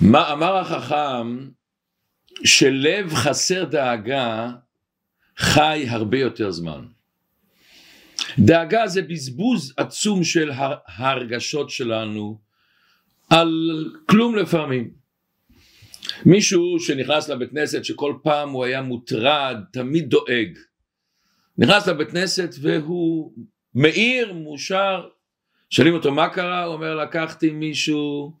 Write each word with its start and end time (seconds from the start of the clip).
מה 0.00 0.32
אמר 0.32 0.56
החכם 0.56 1.48
שלב 2.44 3.14
חסר 3.14 3.64
דאגה 3.64 4.50
חי 5.36 5.84
הרבה 5.88 6.18
יותר 6.18 6.50
זמן. 6.50 6.86
דאגה 8.38 8.86
זה 8.86 9.02
בזבוז 9.02 9.74
עצום 9.76 10.24
של 10.24 10.50
ההרגשות 10.86 11.70
שלנו 11.70 12.38
על 13.30 13.84
כלום 14.06 14.36
לפעמים. 14.36 14.90
מישהו 16.26 16.80
שנכנס 16.80 17.28
לבית 17.28 17.50
כנסת 17.50 17.84
שכל 17.84 18.14
פעם 18.22 18.50
הוא 18.50 18.64
היה 18.64 18.82
מוטרד, 18.82 19.56
תמיד 19.72 20.08
דואג. 20.08 20.58
נכנס 21.58 21.88
לבית 21.88 22.10
כנסת 22.10 22.54
והוא 22.60 23.32
מאיר, 23.74 24.32
מאושר, 24.32 25.08
שואלים 25.70 25.94
אותו 25.94 26.12
מה 26.12 26.28
קרה, 26.28 26.64
הוא 26.64 26.74
אומר 26.74 26.94
לקחתי 26.94 27.50
מישהו 27.50 28.32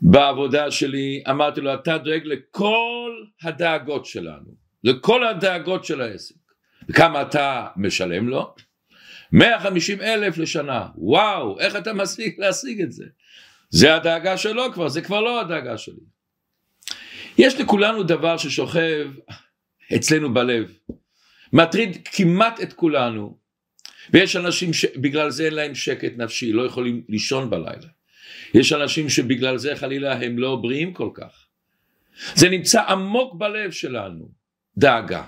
בעבודה 0.00 0.70
שלי, 0.70 1.22
אמרתי 1.30 1.60
לו 1.60 1.74
אתה 1.74 1.98
דואג 1.98 2.22
לכל 2.24 3.10
הדאגות 3.42 4.06
שלנו, 4.06 4.54
לכל 4.84 5.26
הדאגות 5.26 5.84
של 5.84 6.00
העסק, 6.00 6.34
וכמה 6.88 7.22
אתה 7.22 7.66
משלם 7.76 8.28
לו? 8.28 8.54
150 9.32 10.00
אלף 10.00 10.38
לשנה, 10.38 10.88
וואו, 10.94 11.60
איך 11.60 11.76
אתה 11.76 11.92
משיג 11.92 12.34
להשיג 12.38 12.82
את 12.82 12.92
זה? 12.92 13.04
זה 13.70 13.94
הדאגה 13.94 14.36
שלו 14.36 14.72
כבר, 14.72 14.88
זה 14.88 15.02
כבר 15.02 15.20
לא 15.20 15.40
הדאגה 15.40 15.78
שלי. 15.78 16.00
יש 17.38 17.60
לכולנו 17.60 18.02
דבר 18.02 18.36
ששוכב 18.36 19.10
אצלנו 19.96 20.34
בלב, 20.34 20.72
מטריד 21.52 22.08
כמעט 22.12 22.60
את 22.60 22.72
כולנו, 22.72 23.38
ויש 24.12 24.36
אנשים 24.36 24.72
שבגלל 24.72 25.30
זה 25.30 25.44
אין 25.44 25.54
להם 25.54 25.74
שקט 25.74 26.12
נפשי, 26.16 26.52
לא 26.52 26.66
יכולים 26.66 27.04
לישון 27.08 27.50
בלילה. 27.50 27.88
יש 28.54 28.72
אנשים 28.72 29.08
שבגלל 29.08 29.58
זה 29.58 29.76
חלילה 29.76 30.12
הם 30.12 30.38
לא 30.38 30.56
בריאים 30.56 30.94
כל 30.94 31.10
כך. 31.14 31.46
זה 32.34 32.48
נמצא 32.48 32.82
עמוק 32.82 33.34
בלב 33.34 33.70
שלנו, 33.70 34.28
דאגה. 34.78 35.24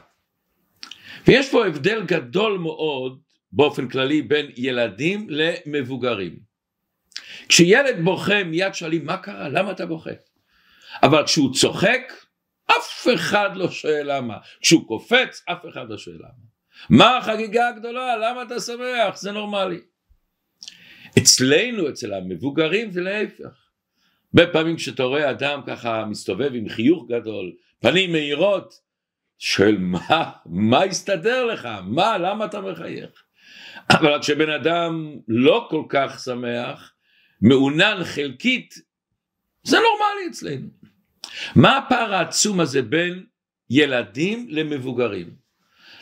ויש 1.27 1.50
פה 1.50 1.67
הבדל 1.67 2.03
גדול 2.06 2.58
מאוד 2.58 3.20
באופן 3.53 3.89
כללי 3.89 4.22
בין 4.22 4.47
ילדים 4.56 5.27
למבוגרים. 5.30 6.39
כשילד 7.48 8.05
בוכה 8.05 8.45
מיד 8.45 8.75
שואלים 8.75 9.06
מה 9.06 9.17
קרה, 9.17 9.48
למה 9.48 9.70
אתה 9.70 9.86
בוכה? 9.86 10.11
אבל 11.02 11.25
כשהוא 11.27 11.55
צוחק, 11.55 12.12
אף 12.67 13.06
אחד 13.14 13.56
לא 13.56 13.70
שואל 13.70 14.17
למה. 14.17 14.36
כשהוא 14.61 14.89
קופץ, 14.89 15.42
אף 15.52 15.58
אחד 15.73 15.91
לא 15.91 15.98
שואל 15.98 16.17
למה. 16.17 16.50
מה 16.91 17.17
החגיגה 17.17 17.69
הגדולה? 17.69 18.17
למה 18.17 18.42
אתה 18.42 18.61
שמח? 18.61 19.17
זה 19.17 19.33
נורמלי. 19.33 19.80
אצלנו, 21.19 21.89
אצל 21.89 22.14
המבוגרים 22.14 22.91
זה 22.91 23.00
להפך. 23.00 23.70
הרבה 24.34 24.53
פעמים 24.53 24.77
כשאתה 24.77 25.03
רואה 25.03 25.30
אדם 25.30 25.61
ככה 25.67 26.05
מסתובב 26.05 26.50
עם 26.55 26.69
חיוך 26.69 27.06
גדול, 27.08 27.52
פנים 27.80 28.12
מהירות, 28.12 28.75
שואל 29.39 29.77
מה, 29.78 30.30
מה 30.47 30.83
הסתדר 30.83 31.44
לך? 31.44 31.69
מה, 31.84 32.19
למה 32.19 32.44
אתה 32.44 32.61
מחייך? 32.61 33.11
אבל 33.91 34.20
כשבן 34.20 34.50
אדם 34.50 35.17
לא 35.28 35.67
כל 35.70 35.83
כך 35.89 36.20
שמח, 36.25 36.92
מעונן 37.41 38.00
חלקית, 38.05 38.74
זה 39.62 39.77
נורמלי 39.77 40.30
אצלנו. 40.30 40.67
מה 41.56 41.78
הפער 41.78 42.14
העצום 42.14 42.61
הזה 42.61 42.83
בין 42.83 43.24
ילדים 43.70 44.47
למבוגרים? 44.50 45.30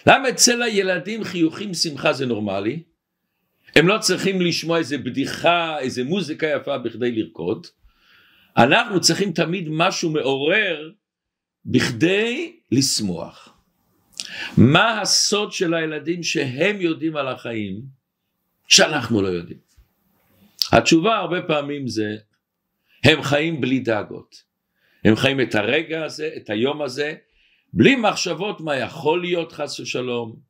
למה 0.06 0.28
אצל 0.28 0.62
הילדים 0.62 1.24
חיוכים 1.24 1.74
שמחה 1.74 2.12
זה 2.12 2.26
נורמלי? 2.26 2.82
הם 3.76 3.88
לא 3.88 3.98
צריכים 3.98 4.40
לשמוע 4.40 4.78
איזה 4.78 4.98
בדיחה, 4.98 5.78
איזה 5.78 6.04
מוזיקה 6.04 6.46
יפה 6.46 6.78
בכדי 6.78 7.12
לרקוד. 7.12 7.66
אנחנו 8.56 9.00
צריכים 9.00 9.32
תמיד 9.32 9.68
משהו 9.70 10.10
מעורר 10.10 10.90
בכדי 11.66 12.56
לשמוח. 12.72 13.54
מה 14.56 15.00
הסוד 15.00 15.52
של 15.52 15.74
הילדים 15.74 16.22
שהם 16.22 16.80
יודעים 16.80 17.16
על 17.16 17.28
החיים 17.28 17.82
שאנחנו 18.68 19.22
לא 19.22 19.28
יודעים? 19.28 19.58
התשובה 20.72 21.16
הרבה 21.16 21.42
פעמים 21.42 21.88
זה 21.88 22.16
הם 23.04 23.22
חיים 23.22 23.60
בלי 23.60 23.78
דאגות. 23.78 24.42
הם 25.04 25.16
חיים 25.16 25.40
את 25.40 25.54
הרגע 25.54 26.04
הזה, 26.04 26.30
את 26.36 26.50
היום 26.50 26.82
הזה, 26.82 27.14
בלי 27.72 27.96
מחשבות 27.96 28.60
מה 28.60 28.76
יכול 28.76 29.20
להיות 29.20 29.52
חס 29.52 29.80
ושלום. 29.80 30.47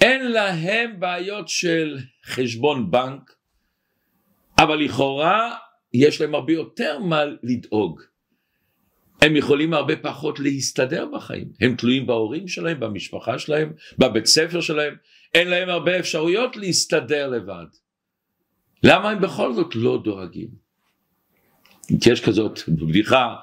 אין 0.00 0.32
להם 0.32 1.00
בעיות 1.00 1.48
של 1.48 1.98
חשבון 2.24 2.90
בנק, 2.90 3.32
אבל 4.58 4.76
לכאורה 4.76 5.56
יש 5.92 6.20
להם 6.20 6.34
הרבה 6.34 6.52
יותר 6.52 6.98
מה 6.98 7.22
לדאוג. 7.42 8.00
הם 9.22 9.36
יכולים 9.36 9.74
הרבה 9.74 9.96
פחות 9.96 10.40
להסתדר 10.40 11.06
בחיים. 11.14 11.52
הם 11.60 11.76
תלויים 11.76 12.06
בהורים 12.06 12.48
שלהם, 12.48 12.80
במשפחה 12.80 13.38
שלהם, 13.38 13.72
בבית 13.98 14.26
ספר 14.26 14.60
שלהם. 14.60 14.94
אין 15.34 15.48
להם 15.48 15.68
הרבה 15.68 15.98
אפשרויות 15.98 16.56
להסתדר 16.56 17.28
לבד. 17.28 17.66
למה 18.82 19.10
הם 19.10 19.20
בכל 19.20 19.52
זאת 19.52 19.76
לא 19.76 20.00
דואגים? 20.04 20.48
יש 22.06 22.24
כזאת 22.24 22.60
בדיחה, 22.68 23.34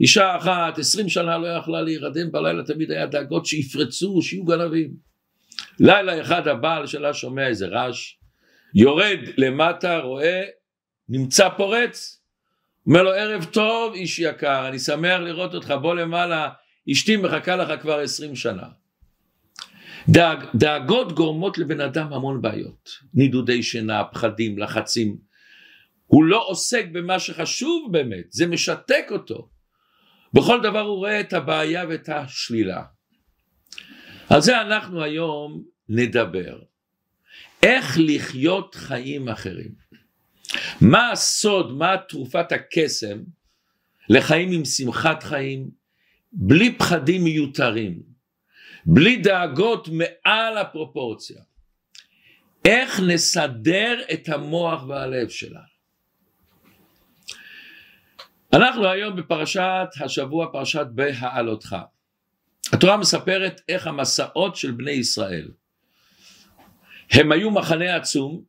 אישה 0.00 0.36
אחת 0.36 0.78
עשרים 0.78 1.08
שנה 1.08 1.38
לא 1.38 1.46
יכלה 1.46 1.82
להירדם 1.82 2.32
בלילה, 2.32 2.64
תמיד 2.64 2.90
היה 2.90 3.06
דאגות 3.06 3.46
שיפרצו, 3.46 4.22
שיהיו 4.22 4.44
גנבים. 4.44 5.07
לילה 5.80 6.20
אחד 6.20 6.48
הבעל 6.48 6.86
שלה 6.86 7.14
שומע 7.14 7.46
איזה 7.46 7.66
רעש, 7.66 8.14
יורד 8.74 9.18
למטה, 9.36 9.98
רואה, 9.98 10.42
נמצא 11.08 11.48
פורץ, 11.48 12.22
אומר 12.86 13.02
לו 13.02 13.10
ערב 13.10 13.44
טוב 13.44 13.94
איש 13.94 14.18
יקר, 14.18 14.68
אני 14.68 14.78
שמח 14.78 15.20
לראות 15.20 15.54
אותך, 15.54 15.74
בוא 15.82 15.94
למעלה, 15.94 16.48
אשתי 16.92 17.16
מחכה 17.16 17.56
לך 17.56 17.80
כבר 17.82 17.98
עשרים 17.98 18.36
שנה. 18.36 18.68
דאג, 20.08 20.44
דאגות 20.54 21.12
גורמות 21.12 21.58
לבן 21.58 21.80
אדם 21.80 22.12
המון 22.12 22.42
בעיות, 22.42 22.90
נידודי 23.14 23.62
שינה, 23.62 24.04
פחדים, 24.04 24.58
לחצים. 24.58 25.16
הוא 26.06 26.24
לא 26.24 26.44
עוסק 26.46 26.84
במה 26.92 27.18
שחשוב 27.18 27.92
באמת, 27.92 28.32
זה 28.32 28.46
משתק 28.46 29.06
אותו. 29.10 29.48
בכל 30.32 30.60
דבר 30.62 30.80
הוא 30.80 30.96
רואה 30.96 31.20
את 31.20 31.32
הבעיה 31.32 31.84
ואת 31.88 32.08
השלילה. 32.08 32.82
על 34.30 34.40
זה 34.40 34.60
אנחנו 34.60 35.02
היום 35.02 35.64
נדבר. 35.88 36.58
איך 37.62 37.98
לחיות 38.00 38.74
חיים 38.74 39.28
אחרים. 39.28 39.74
מה 40.80 41.10
הסוד, 41.10 41.72
מה 41.72 41.96
תרופת 42.08 42.52
הקסם 42.52 43.18
לחיים 44.08 44.52
עם 44.52 44.64
שמחת 44.64 45.22
חיים, 45.22 45.70
בלי 46.32 46.74
פחדים 46.78 47.24
מיותרים, 47.24 48.02
בלי 48.86 49.16
דאגות 49.16 49.88
מעל 49.88 50.58
הפרופורציה. 50.58 51.42
איך 52.64 53.00
נסדר 53.00 54.00
את 54.12 54.28
המוח 54.28 54.82
והלב 54.88 55.28
שלנו. 55.28 55.78
אנחנו 58.52 58.88
היום 58.88 59.16
בפרשת 59.16 59.86
השבוע, 60.00 60.52
פרשת 60.52 60.86
בהעלותך. 60.94 61.76
התורה 62.72 62.96
מספרת 62.96 63.60
איך 63.68 63.86
המסעות 63.86 64.56
של 64.56 64.70
בני 64.70 64.90
ישראל. 64.90 65.48
הם 67.10 67.32
היו 67.32 67.50
מחנה 67.50 67.96
עצום, 67.96 68.42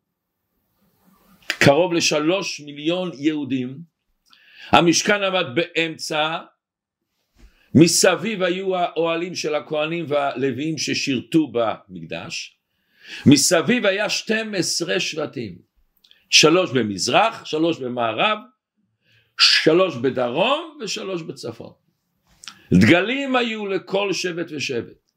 קרוב 1.47 1.93
לשלוש 1.93 2.59
מיליון 2.59 3.11
יהודים, 3.13 3.77
המשכן 4.69 5.23
עמד 5.23 5.45
באמצע, 5.53 6.37
מסביב 7.75 8.43
היו 8.43 8.75
האוהלים 8.75 9.35
של 9.35 9.55
הכהנים 9.55 10.05
והלוויים 10.07 10.77
ששירתו 10.77 11.51
במקדש, 11.51 12.57
מסביב 13.25 13.85
היה 13.85 14.09
12 14.09 14.99
שבטים, 14.99 15.57
שלוש 16.29 16.71
במזרח, 16.71 17.45
שלוש 17.45 17.79
במערב, 17.79 18.37
שלוש 19.39 19.95
בדרום 19.95 20.77
ושלוש 20.81 21.21
בצפון. 21.21 21.88
דגלים 22.73 23.35
היו 23.35 23.67
לכל 23.67 24.13
שבט 24.13 24.51
ושבט, 24.51 25.11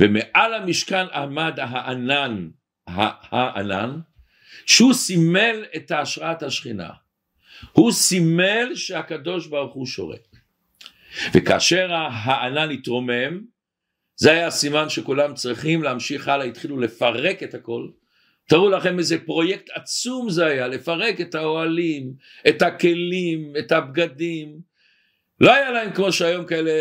ומעל 0.00 0.54
המשכן 0.54 1.04
עמד 1.14 1.52
הענן, 1.60 2.48
הענן, 2.86 3.98
שהוא 4.66 4.94
סימל 4.94 5.64
את 5.76 5.90
השראת 5.90 6.42
השכינה. 6.42 6.90
הוא 7.72 7.92
סימל 7.92 8.74
שהקדוש 8.74 9.46
ברוך 9.46 9.74
הוא 9.74 9.86
שורה. 9.86 10.16
וכאשר 11.34 11.92
הענן 11.92 12.70
התרומם, 12.70 13.40
זה 14.16 14.30
היה 14.30 14.46
הסימן 14.46 14.88
שכולם 14.88 15.34
צריכים 15.34 15.82
להמשיך 15.82 16.28
הלאה, 16.28 16.46
התחילו 16.46 16.80
לפרק 16.80 17.42
את 17.42 17.54
הכל. 17.54 17.88
תראו 18.48 18.70
לכם 18.70 18.98
איזה 18.98 19.18
פרויקט 19.18 19.70
עצום 19.74 20.30
זה 20.30 20.46
היה, 20.46 20.68
לפרק 20.68 21.20
את 21.20 21.34
האוהלים, 21.34 22.12
את 22.48 22.62
הכלים, 22.62 23.52
את 23.58 23.72
הבגדים. 23.72 24.71
לא 25.42 25.54
היה 25.54 25.70
להם 25.70 25.92
כמו 25.92 26.12
שהיום 26.12 26.46
כאלה 26.46 26.72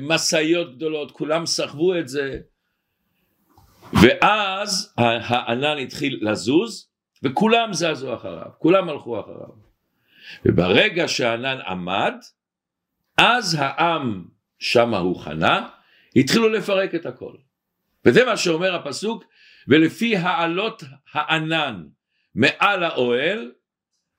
משאיות 0.00 0.76
גדולות, 0.76 1.10
כולם 1.10 1.46
סחבו 1.46 1.98
את 1.98 2.08
זה. 2.08 2.38
ואז 4.02 4.94
הענן 4.96 5.78
התחיל 5.78 6.18
לזוז, 6.22 6.88
וכולם 7.22 7.72
זזו 7.72 8.14
אחריו, 8.14 8.46
כולם 8.58 8.88
הלכו 8.88 9.20
אחריו. 9.20 9.68
וברגע 10.44 11.08
שהענן 11.08 11.58
עמד, 11.66 12.14
אז 13.16 13.56
העם 13.58 14.24
שמה 14.58 14.98
הוא 14.98 15.20
חנה, 15.20 15.68
התחילו 16.16 16.48
לפרק 16.48 16.94
את 16.94 17.06
הכל. 17.06 17.32
וזה 18.04 18.24
מה 18.24 18.36
שאומר 18.36 18.74
הפסוק, 18.74 19.24
ולפי 19.68 20.16
העלות 20.16 20.82
הענן 21.12 21.84
מעל 22.34 22.84
האוהל, 22.84 23.52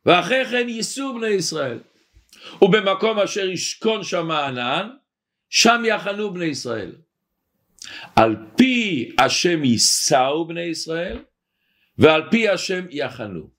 ואחרי 0.05 0.45
כן 0.45 0.69
ייסעו 0.69 1.13
בני 1.13 1.27
ישראל. 1.27 1.79
ובמקום 2.61 3.19
אשר 3.19 3.49
ישכון 3.49 4.03
שם 4.03 4.31
הענן, 4.31 4.89
שם 5.49 5.83
יחנו 5.85 6.33
בני 6.33 6.45
ישראל. 6.45 6.91
על 8.15 8.35
פי 8.55 9.11
השם 9.17 9.63
יישאו 9.63 10.47
בני 10.47 10.61
ישראל, 10.61 11.19
ועל 11.97 12.23
פי 12.31 12.49
השם 12.49 12.85
יחנו. 12.89 13.49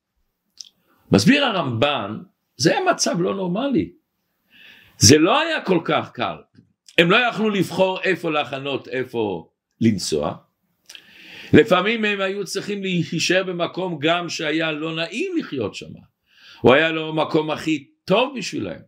מסביר 1.12 1.44
הרמב"ן, 1.44 2.18
זה 2.56 2.70
היה 2.70 2.80
מצב 2.92 3.20
לא 3.20 3.34
נורמלי. 3.34 3.92
זה 4.98 5.18
לא 5.18 5.40
היה 5.40 5.60
כל 5.60 5.80
כך 5.84 6.10
קל. 6.12 6.36
הם 6.98 7.10
לא 7.10 7.16
יכלו 7.16 7.50
לבחור 7.50 8.00
איפה 8.00 8.30
לחנות, 8.30 8.88
איפה 8.88 9.50
לנסוע. 9.80 10.34
לפעמים 11.52 12.04
הם 12.04 12.20
היו 12.20 12.44
צריכים 12.44 12.82
להישאר 12.82 13.44
במקום 13.44 13.98
גם 14.00 14.28
שהיה 14.28 14.72
לא 14.72 14.94
נעים 14.94 15.36
לחיות 15.38 15.74
שם. 15.74 15.86
הוא 16.60 16.74
היה 16.74 16.92
לו 16.92 17.12
מקום 17.12 17.50
הכי 17.50 17.89
טוב 18.10 18.34
בשבילם. 18.38 18.80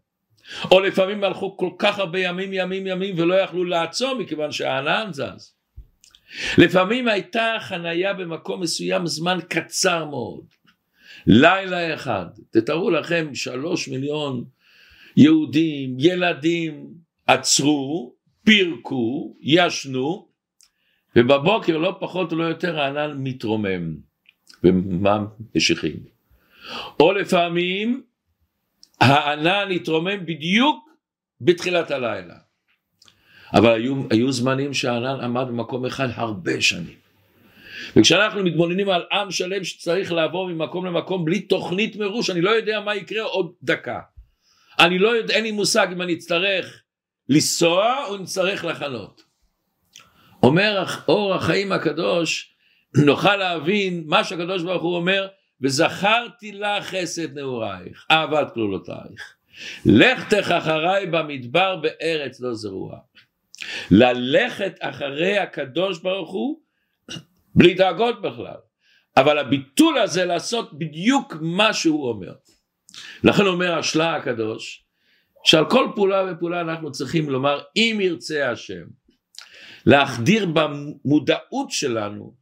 או 0.71 0.81
לפעמים 0.81 1.25
הלכו 1.25 1.57
כל 1.57 1.71
כך 1.79 1.99
הרבה 1.99 2.19
ימים 2.19 2.53
ימים 2.53 2.87
ימים 2.87 3.19
ולא 3.19 3.35
יכלו 3.35 3.65
לעצור 3.65 4.19
מכיוון 4.19 4.53
שהענן 4.53 5.13
זז. 5.13 5.55
לפעמים 6.59 7.09
הייתה 7.09 7.57
חנייה 7.61 8.15
במקום 8.15 8.61
מסוים 8.61 9.07
זמן 9.07 9.39
קצר 9.49 10.05
מאוד. 10.05 10.45
לילה 11.27 11.95
אחד, 11.95 12.27
תתארו 12.51 12.91
לכם 12.91 13.35
שלוש 13.35 13.89
מיליון 13.89 14.45
יהודים, 15.17 15.97
ילדים, 15.99 16.89
עצרו, 17.27 18.15
פירקו, 18.45 19.37
ישנו, 19.41 20.29
ובבוקר 21.17 21.79
לא 21.79 21.97
פחות 22.01 22.33
ולא 22.33 22.45
יותר 22.45 22.81
הענן 22.81 23.19
מתרומם, 23.19 23.97
ומה 24.65 25.25
משיכים. 25.57 25.97
או 27.01 27.13
לפעמים 27.13 28.03
הענן 29.03 29.71
התרומם 29.71 30.27
בדיוק 30.27 30.89
בתחילת 31.41 31.91
הלילה. 31.91 32.35
אבל 33.55 33.75
היו, 33.75 33.95
היו 34.11 34.33
זמנים 34.33 34.75
שהענן 34.75 35.21
עמד 35.21 35.45
במקום 35.49 35.87
אחד 35.87 36.09
הרבה 36.15 36.61
שנים. 36.61 37.03
וכשאנחנו 37.97 38.45
מתבוננים 38.45 38.89
על 38.89 39.03
עם 39.13 39.31
שלם 39.31 39.65
שצריך 39.65 40.13
לעבור 40.13 40.49
ממקום 40.49 40.87
למקום 40.87 41.25
בלי 41.25 41.41
תוכנית 41.41 41.97
מראש, 41.97 42.31
אני 42.31 42.41
לא 42.41 42.51
יודע 42.51 42.81
מה 42.81 42.95
יקרה 42.95 43.23
עוד 43.23 43.53
דקה. 43.63 44.01
אני 44.79 44.99
לא 44.99 45.09
יודע, 45.09 45.35
אין 45.35 45.45
לי 45.45 45.53
מושג 45.53 45.87
אם 45.93 46.03
אני 46.03 46.15
אצטרך 46.15 46.83
לנסוע 47.29 48.05
או 48.09 48.17
נצטרך 48.17 48.65
לחנות. 48.65 49.23
אומר 50.43 50.85
אור 51.09 51.35
החיים 51.35 51.73
הקדוש, 51.73 52.55
נוכל 52.97 53.37
להבין 53.37 54.05
מה 54.07 54.25
שהקדוש 54.25 54.63
ברוך 54.63 54.83
הוא 54.83 54.97
אומר, 54.97 55.29
וזכרתי 55.63 56.53
לך 56.53 56.85
חסד 56.85 57.39
נעורייך, 57.39 58.07
אהבת 58.11 58.55
כלולותייך. 58.55 59.35
לכתך 59.87 60.51
אחריי 60.51 61.07
במדבר 61.07 61.77
בארץ 61.77 62.41
לא 62.41 62.55
זרועה. 62.55 62.99
ללכת 63.91 64.75
אחרי 64.81 65.39
הקדוש 65.39 65.99
ברוך 65.99 66.31
הוא 66.31 66.61
בלי 67.55 67.75
דאגות 67.75 68.23
בכלל. 68.23 68.57
אבל 69.17 69.39
הביטול 69.39 69.99
הזה 69.99 70.25
לעשות 70.25 70.79
בדיוק 70.79 71.35
מה 71.41 71.73
שהוא 71.73 72.09
אומר. 72.09 72.33
לכן 73.25 73.47
אומר 73.47 73.79
השלה 73.79 74.17
הקדוש, 74.17 74.85
שעל 75.45 75.71
כל 75.71 75.89
פעולה 75.95 76.33
ופעולה 76.33 76.61
אנחנו 76.61 76.93
צריכים 76.93 77.31
לומר 77.31 77.61
אם 77.77 77.99
ירצה 78.01 78.51
השם. 78.51 78.85
להחדיר 79.87 80.47
במודעות 80.47 81.71
שלנו 81.71 82.35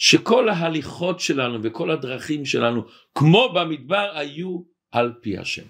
שכל 0.00 0.48
ההליכות 0.48 1.20
שלנו 1.20 1.58
וכל 1.62 1.90
הדרכים 1.90 2.44
שלנו 2.44 2.84
כמו 3.14 3.52
במדבר 3.54 4.10
היו 4.14 4.62
על 4.92 5.12
פי 5.20 5.38
השם. 5.38 5.62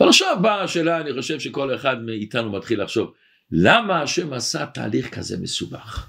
אבל 0.00 0.08
עכשיו 0.08 0.38
באה 0.42 0.62
השאלה, 0.62 1.00
אני 1.00 1.12
חושב 1.12 1.40
שכל 1.40 1.74
אחד 1.74 2.02
מאיתנו 2.02 2.52
מתחיל 2.52 2.82
לחשוב, 2.82 3.12
למה 3.52 4.02
השם 4.02 4.32
עשה 4.32 4.66
תהליך 4.66 5.14
כזה 5.14 5.38
מסובך? 5.38 6.06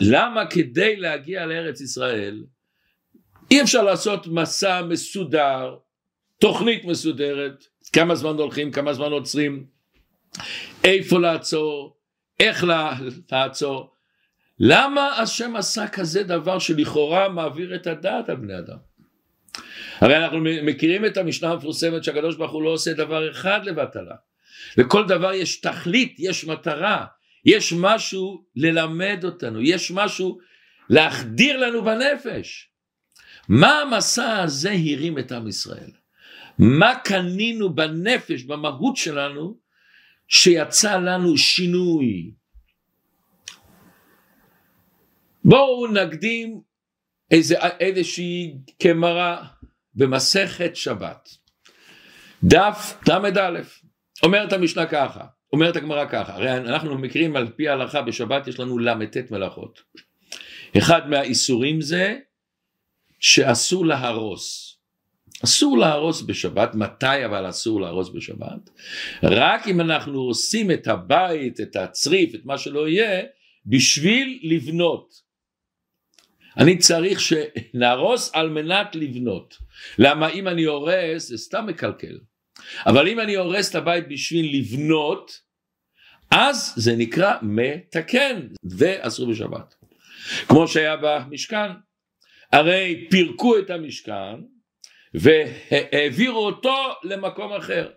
למה 0.00 0.46
כדי 0.46 0.96
להגיע 0.96 1.46
לארץ 1.46 1.80
ישראל 1.80 2.44
אי 3.50 3.62
אפשר 3.62 3.82
לעשות 3.82 4.26
מסע 4.26 4.82
מסודר, 4.82 5.76
תוכנית 6.38 6.84
מסודרת, 6.84 7.66
כמה 7.92 8.14
זמן 8.14 8.36
הולכים, 8.36 8.72
כמה 8.72 8.92
זמן 8.92 9.12
עוצרים, 9.12 9.66
איפה 10.84 11.18
לעצור, 11.18 11.96
איך 12.40 12.64
לעצור. 13.32 13.93
למה 14.60 15.06
השם 15.06 15.56
עשה 15.56 15.88
כזה 15.88 16.22
דבר 16.22 16.58
שלכאורה 16.58 17.28
מעביר 17.28 17.74
את 17.74 17.86
הדעת 17.86 18.28
על 18.28 18.36
בני 18.36 18.58
אדם? 18.58 18.76
הרי 20.00 20.16
אנחנו 20.16 20.38
מכירים 20.62 21.06
את 21.06 21.16
המשנה 21.16 21.50
המפורסמת 21.50 22.04
שהקדוש 22.04 22.36
ברוך 22.36 22.52
הוא 22.52 22.62
לא 22.62 22.70
עושה 22.70 22.92
דבר 22.92 23.30
אחד 23.30 23.60
לבטלה. 23.64 24.14
לכל 24.78 25.06
דבר 25.06 25.32
יש 25.32 25.60
תכלית, 25.60 26.16
יש 26.18 26.44
מטרה, 26.44 27.06
יש 27.44 27.72
משהו 27.72 28.44
ללמד 28.56 29.20
אותנו, 29.24 29.62
יש 29.62 29.90
משהו 29.90 30.38
להחדיר 30.90 31.56
לנו 31.56 31.84
בנפש. 31.84 32.70
מה 33.48 33.80
המסע 33.80 34.42
הזה 34.42 34.70
הרים 34.70 35.18
את 35.18 35.32
עם 35.32 35.48
ישראל? 35.48 35.90
מה 36.58 36.94
קנינו 37.04 37.74
בנפש, 37.74 38.42
במהות 38.42 38.96
שלנו, 38.96 39.58
שיצא 40.28 40.96
לנו 40.96 41.38
שינוי? 41.38 42.30
בואו 45.44 45.86
נקדים 45.86 46.60
איזה, 47.30 47.54
איזושהי 47.80 48.54
קמרה 48.82 49.44
במסכת 49.94 50.76
שבת. 50.76 51.28
דף 52.44 52.98
ל"א, 53.08 53.60
אומרת 54.22 54.52
המשנה 54.52 54.86
ככה, 54.86 55.24
אומרת 55.52 55.76
הגמרא 55.76 56.04
ככה, 56.08 56.34
הרי 56.34 56.56
אנחנו 56.56 56.98
מכירים 56.98 57.36
על 57.36 57.48
פי 57.56 57.68
ההלכה 57.68 58.02
בשבת 58.02 58.48
יש 58.48 58.60
לנו 58.60 58.78
ל"ט 58.78 59.30
מלאכות. 59.30 59.82
אחד 60.78 61.08
מהאיסורים 61.08 61.80
זה 61.80 62.18
שאסור 63.20 63.86
להרוס. 63.86 64.74
אסור 65.44 65.78
להרוס 65.78 66.22
בשבת, 66.22 66.74
מתי 66.74 67.24
אבל 67.24 67.48
אסור 67.48 67.80
להרוס 67.80 68.08
בשבת? 68.08 68.70
רק 69.22 69.68
אם 69.68 69.80
אנחנו 69.80 70.20
עושים 70.20 70.70
את 70.70 70.86
הבית, 70.86 71.60
את 71.60 71.76
הצריף, 71.76 72.34
את 72.34 72.44
מה 72.44 72.58
שלא 72.58 72.88
יהיה, 72.88 73.22
בשביל 73.66 74.40
לבנות. 74.42 75.23
אני 76.58 76.78
צריך 76.78 77.20
שנהרוס 77.20 78.34
על 78.34 78.48
מנת 78.48 78.94
לבנות. 78.94 79.56
למה 79.98 80.28
אם 80.28 80.48
אני 80.48 80.64
הורס 80.64 81.28
זה 81.28 81.38
סתם 81.38 81.66
מקלקל. 81.66 82.18
אבל 82.86 83.08
אם 83.08 83.20
אני 83.20 83.36
הורס 83.36 83.70
את 83.70 83.74
הבית 83.74 84.08
בשביל 84.08 84.58
לבנות, 84.58 85.40
אז 86.30 86.72
זה 86.76 86.96
נקרא 86.96 87.34
מתקן, 87.42 88.40
ואסור 88.78 89.30
בשבת. 89.30 89.74
כמו 90.48 90.68
שהיה 90.68 90.96
במשכן, 91.02 91.70
הרי 92.52 93.06
פירקו 93.10 93.58
את 93.58 93.70
המשכן 93.70 94.40
והעבירו 95.14 96.46
אותו 96.46 96.76
למקום 97.04 97.52
אחר. 97.52 97.90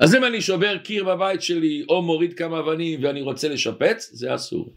אז 0.00 0.14
אם 0.14 0.24
אני 0.24 0.40
שובר 0.40 0.78
קיר 0.78 1.04
בבית 1.04 1.42
שלי 1.42 1.84
או 1.88 2.02
מוריד 2.02 2.34
כמה 2.34 2.60
אבנים 2.60 3.04
ואני 3.04 3.22
רוצה 3.22 3.48
לשפץ, 3.48 4.10
זה 4.12 4.34
אסור. 4.34 4.76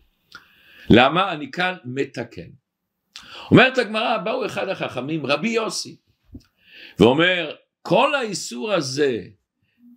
למה? 0.89 1.31
אני 1.31 1.51
כאן 1.51 1.75
מתקן. 1.85 2.60
אומרת 3.51 3.77
הגמרא, 3.77 4.17
באו 4.17 4.45
אחד 4.45 4.69
החכמים, 4.69 5.25
רבי 5.25 5.49
יוסי, 5.49 5.95
ואומר, 6.99 7.55
כל 7.81 8.15
האיסור 8.15 8.71
הזה 8.71 9.21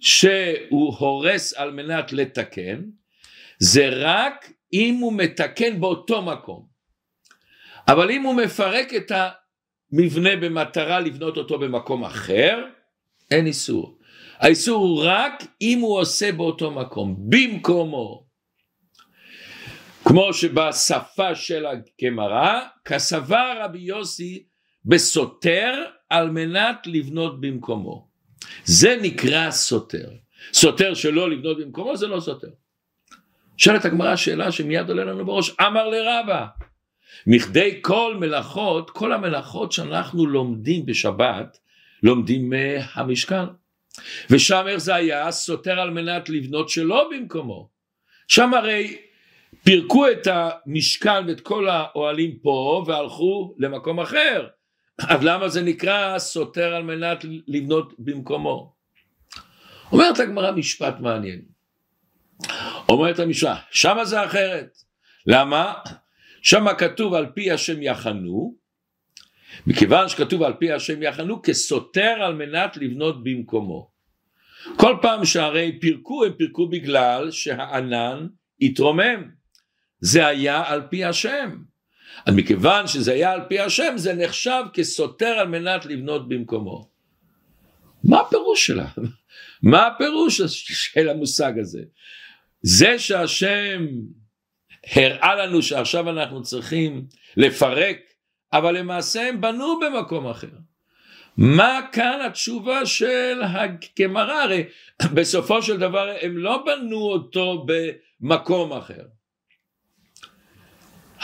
שהוא 0.01 0.97
הורס 0.99 1.55
על 1.55 1.71
מנת 1.71 2.13
לתקן, 2.13 2.83
זה 3.59 3.89
רק 3.91 4.53
אם 4.73 4.99
הוא 5.01 5.13
מתקן 5.13 5.81
באותו 5.81 6.23
מקום. 6.23 6.67
אבל 7.89 8.11
אם 8.11 8.23
הוא 8.23 8.35
מפרק 8.35 8.95
את 8.95 9.13
המבנה 9.93 10.37
במטרה 10.37 11.01
לבנות 11.01 11.37
אותו 11.37 11.59
במקום 11.59 12.05
אחר, 12.05 12.65
אין 13.31 13.47
איסור. 13.47 13.99
האיסור 14.39 14.83
הוא 14.83 15.05
רק 15.05 15.45
אם 15.61 15.79
הוא 15.81 15.99
עושה 15.99 16.33
באותו 16.33 16.71
מקום, 16.71 17.17
במקומו. 17.19 18.24
כמו 20.05 20.35
שבשפה 20.35 21.35
של 21.35 21.67
הגמרא, 21.67 22.61
כסבר 22.85 23.55
רבי 23.61 23.79
יוסי 23.79 24.45
בסותר 24.85 25.85
על 26.11 26.31
מנת 26.31 26.87
לבנות 26.87 27.41
במקומו. 27.41 28.09
זה 28.65 28.99
נקרא 29.03 29.51
סותר. 29.51 30.09
סותר 30.53 30.95
שלא 30.95 31.31
לבנות 31.31 31.59
במקומו 31.59 31.97
זה 31.97 32.07
לא 32.07 32.21
סותר. 32.21 32.49
שואלת 33.57 33.85
הגמרא 33.85 34.17
שאלה 34.17 34.53
שמיד 34.53 34.89
עולה 34.89 35.05
לנו 35.05 35.27
בראש, 35.27 35.51
אמר 35.61 35.89
לרבה, 35.89 36.47
מכדי 37.27 37.79
כל 37.83 38.17
מלאכות, 38.21 38.91
כל 38.91 39.13
המלאכות 39.13 39.73
שאנחנו 39.73 40.27
לומדים 40.27 40.87
בשבת, 40.87 41.59
לומדים 42.03 42.51
מהמשכן. 42.51 43.45
ושם 44.31 44.65
איך 44.69 44.77
זה 44.77 44.95
היה? 44.95 45.31
סותר 45.31 45.81
על 45.81 45.91
מנת 45.91 46.29
לבנות 46.29 46.69
שלא 46.69 47.11
במקומו. 47.11 47.69
שם 48.29 48.55
הרי 48.55 48.97
פירקו 49.63 50.09
את 50.09 50.27
המשכן 50.27 51.29
ואת 51.29 51.41
כל 51.41 51.69
האוהלים 51.69 52.39
פה 52.43 52.85
והלכו 52.87 53.55
למקום 53.59 54.01
אחר. 54.01 54.47
אז 54.99 55.25
למה 55.25 55.49
זה 55.49 55.63
נקרא 55.63 56.19
סותר 56.19 56.75
על 56.75 56.83
מנת 56.83 57.25
לבנות 57.49 57.93
במקומו? 57.99 58.75
אומרת 59.93 60.19
הגמרא 60.19 60.51
משפט 60.51 61.01
מעניין. 61.01 61.43
אומרת 62.89 63.19
המשנה, 63.19 63.57
שמה 63.71 64.05
זה 64.05 64.25
אחרת. 64.25 64.79
למה? 65.27 65.75
שמה 66.43 66.75
כתוב 66.75 67.15
על 67.15 67.27
פי 67.35 67.51
השם 67.51 67.83
יחנו, 67.83 68.55
מכיוון 69.67 70.09
שכתוב 70.09 70.43
על 70.43 70.53
פי 70.53 70.73
השם 70.73 71.03
יחנו 71.03 71.43
כסותר 71.43 72.17
על 72.23 72.35
מנת 72.35 72.77
לבנות 72.77 73.25
במקומו. 73.25 73.91
כל 74.77 74.97
פעם 75.03 75.25
שהרי 75.25 75.79
פירקו 75.81 76.25
הם 76.25 76.33
פירקו 76.33 76.69
בגלל 76.69 77.31
שהענן 77.31 78.27
התרומם. 78.61 79.31
זה 80.05 80.27
היה 80.27 80.63
על 80.67 80.83
פי 80.91 81.05
השם. 81.05 81.57
אז 82.27 82.35
מכיוון 82.35 82.87
שזה 82.87 83.13
היה 83.13 83.33
על 83.33 83.41
פי 83.49 83.61
השם 83.61 83.93
זה 83.97 84.15
נחשב 84.15 84.63
כסותר 84.73 85.27
על 85.27 85.49
מנת 85.49 85.87
לבנות 85.87 86.29
במקומו. 86.29 86.91
מה 88.05 88.21
הפירוש 88.21 88.67
שלה? 88.67 88.87
מה 89.71 89.87
הפירוש 89.87 90.41
של 90.41 91.09
המושג 91.09 91.59
הזה? 91.59 91.83
זה 92.63 92.99
שהשם 92.99 93.87
הראה 94.93 95.35
לנו 95.35 95.63
שעכשיו 95.63 96.11
אנחנו 96.11 96.43
צריכים 96.43 97.07
לפרק, 97.37 97.99
אבל 98.53 98.79
למעשה 98.79 99.29
הם 99.29 99.41
בנו 99.41 99.81
במקום 99.81 100.27
אחר. 100.27 100.57
מה 101.37 101.81
כאן 101.93 102.21
התשובה 102.27 102.87
של 102.87 103.41
הגמרא? 103.43 104.43
הרי 104.43 104.65
בסופו 105.15 105.63
של 105.63 105.77
דבר 105.77 106.17
הם 106.21 106.39
לא 106.39 106.65
בנו 106.67 106.99
אותו 106.99 107.67
במקום 108.21 108.73
אחר. 108.73 109.14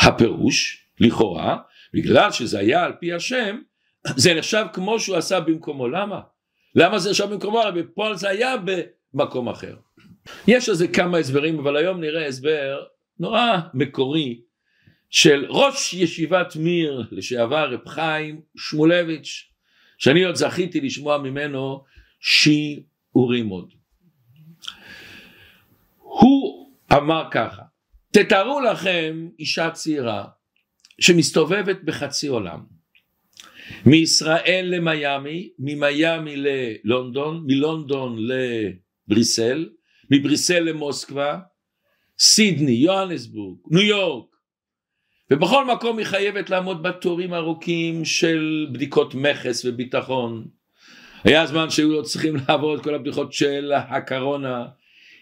הפירוש, 0.01 0.87
לכאורה, 1.01 1.57
בגלל 1.95 2.33
שזה 2.33 2.59
היה 2.59 2.85
על 2.85 2.93
פי 3.01 3.13
השם, 3.13 3.61
זה 4.17 4.35
נחשב 4.35 4.67
כמו 4.73 5.01
שהוא 5.01 5.17
עשה 5.17 5.41
במקומו. 5.41 5.89
למה? 5.89 6.21
למה 6.75 6.99
זה 6.99 7.11
נחשב 7.11 7.25
במקומו? 7.25 7.61
הרי 7.61 7.83
בפועל 7.83 8.17
זה 8.17 8.29
היה 8.29 8.55
במקום 9.15 9.49
אחר. 9.49 9.77
יש 10.47 10.69
לזה 10.69 10.89
כמה 10.89 11.19
הסברים, 11.19 11.59
אבל 11.59 11.77
היום 11.77 12.01
נראה 12.01 12.27
הסבר 12.27 12.83
נורא 13.19 13.59
מקורי 13.75 14.41
של 15.11 15.47
ראש 15.49 15.95
ישיבת 15.95 16.57
מיר 16.57 17.07
לשעבר 17.11 17.73
רב 17.73 17.89
חיים 17.89 18.41
שמואלביץ', 18.57 19.51
שאני 19.99 20.25
עוד 20.25 20.35
זכיתי 20.35 20.81
לשמוע 20.81 21.19
ממנו 21.19 21.85
שיעורים 22.21 23.49
עוד. 23.49 23.73
הוא 25.99 26.71
אמר 26.93 27.29
ככה, 27.31 27.63
תתארו 28.13 28.61
לכם 28.61 29.29
אישה 29.39 29.71
צעירה 29.71 30.25
שמסתובבת 31.01 31.77
בחצי 31.85 32.29
עולם, 32.29 32.61
מישראל 33.87 34.67
למיאמי, 34.75 35.51
ממיאמי 35.59 36.35
ללונדון, 36.37 37.45
מלונדון 37.47 38.19
לבריסל, 38.19 39.69
מבריסל 40.11 40.61
למוסקבה, 40.61 41.39
סידני, 42.19 42.73
יוהנסבורג, 42.73 43.59
ניו 43.71 43.83
יורק, 43.83 44.27
ובכל 45.31 45.65
מקום 45.67 45.99
היא 45.99 46.07
חייבת 46.07 46.51
לעמוד 46.51 46.83
בתורים 46.83 47.35
ארוכים 47.35 48.05
של 48.05 48.67
בדיקות 48.73 49.15
מכס 49.15 49.65
וביטחון. 49.65 50.49
היה 51.25 51.47
זמן 51.47 51.71
שהיו 51.71 51.93
לא 51.93 52.03
צריכים 52.03 52.37
לעבור 52.37 52.75
את 52.75 52.83
כל 52.83 52.95
הבדיחות 52.95 53.33
של 53.33 53.73
הקורונה. 53.77 54.67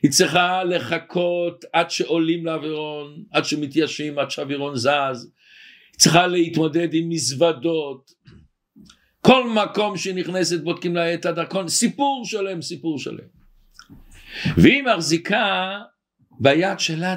היא 0.02 0.10
צריכה 0.10 0.64
לחכות 0.64 1.64
עד 1.72 1.90
שעולים 1.90 2.46
לאווירון, 2.46 3.24
עד 3.30 3.44
שמתיישבים, 3.44 4.18
עד 4.18 4.30
שהאווירון 4.30 4.76
זז. 4.76 4.88
היא 5.92 5.98
צריכה 5.98 6.26
להתמודד 6.26 6.94
עם 6.94 7.08
מזוודות. 7.08 8.10
כל 9.20 9.50
מקום 9.50 9.96
שהיא 9.96 10.14
נכנסת 10.14 10.60
בודקים 10.60 10.96
לה 10.96 11.14
את 11.14 11.26
הדרכון, 11.26 11.68
סיפור 11.68 12.24
שלם, 12.24 12.62
סיפור 12.62 12.98
שלם. 12.98 13.28
והיא 14.56 14.82
מחזיקה 14.82 15.78
ביד 16.40 16.80
שלה 16.80 17.14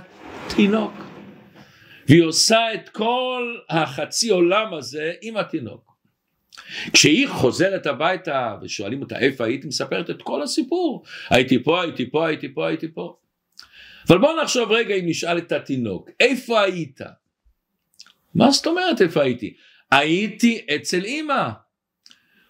תינוק. 0.55 0.93
והיא 2.07 2.23
עושה 2.23 2.73
את 2.73 2.89
כל 2.89 3.57
החצי 3.69 4.29
עולם 4.29 4.73
הזה 4.73 5.13
עם 5.21 5.37
התינוק. 5.37 5.90
כשהיא 6.93 7.27
חוזרת 7.27 7.85
הביתה 7.85 8.57
ושואלים 8.61 9.01
אותה 9.01 9.19
איפה 9.19 9.45
היית, 9.45 9.63
היא 9.63 9.69
מספרת 9.69 10.09
את 10.09 10.21
כל 10.21 10.41
הסיפור. 10.41 11.03
הייתי 11.29 11.63
פה, 11.63 11.81
הייתי 11.81 12.11
פה, 12.11 12.27
הייתי 12.27 12.53
פה, 12.53 12.67
הייתי 12.67 12.87
פה. 12.93 13.15
אבל 14.09 14.17
בואו 14.17 14.43
נחשוב 14.43 14.71
רגע 14.71 14.95
אם 14.95 15.05
נשאל 15.05 15.37
את 15.37 15.51
התינוק, 15.51 16.09
איפה 16.19 16.61
היית? 16.61 17.01
מה 18.35 18.51
זאת 18.51 18.67
אומרת 18.67 19.01
איפה 19.01 19.21
הייתי? 19.23 19.53
הייתי 19.91 20.65
אצל 20.75 21.03
אימא. 21.03 21.49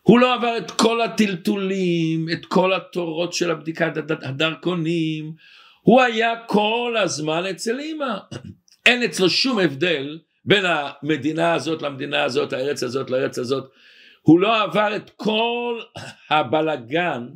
הוא 0.02 0.20
לא 0.20 0.34
עבר 0.34 0.58
את 0.58 0.72
כל 0.72 1.02
הטלטולים, 1.02 2.26
את 2.34 2.46
כל 2.46 2.74
התורות 2.74 3.34
של 3.34 3.52
הבדיקת 3.52 3.94
הדרכונים, 4.12 5.34
הוא 5.82 6.02
היה 6.02 6.34
כל 6.48 6.96
הזמן 7.00 7.46
אצל 7.46 7.80
אימא. 7.80 8.18
אין 8.86 9.04
אצלו 9.04 9.30
שום 9.30 9.60
הבדל 9.60 10.20
בין 10.46 10.66
המדינה 10.66 11.54
הזאת 11.54 11.82
למדינה 11.82 12.24
הזאת, 12.24 12.54
הארץ 12.54 12.84
הזאת 12.84 13.10
לארץ 13.10 13.40
הזאת. 13.40 13.72
הוא 14.22 14.40
לא 14.40 14.64
עבר 14.64 14.96
את 14.96 15.10
כל 15.10 15.80
הבלגן 16.30 17.28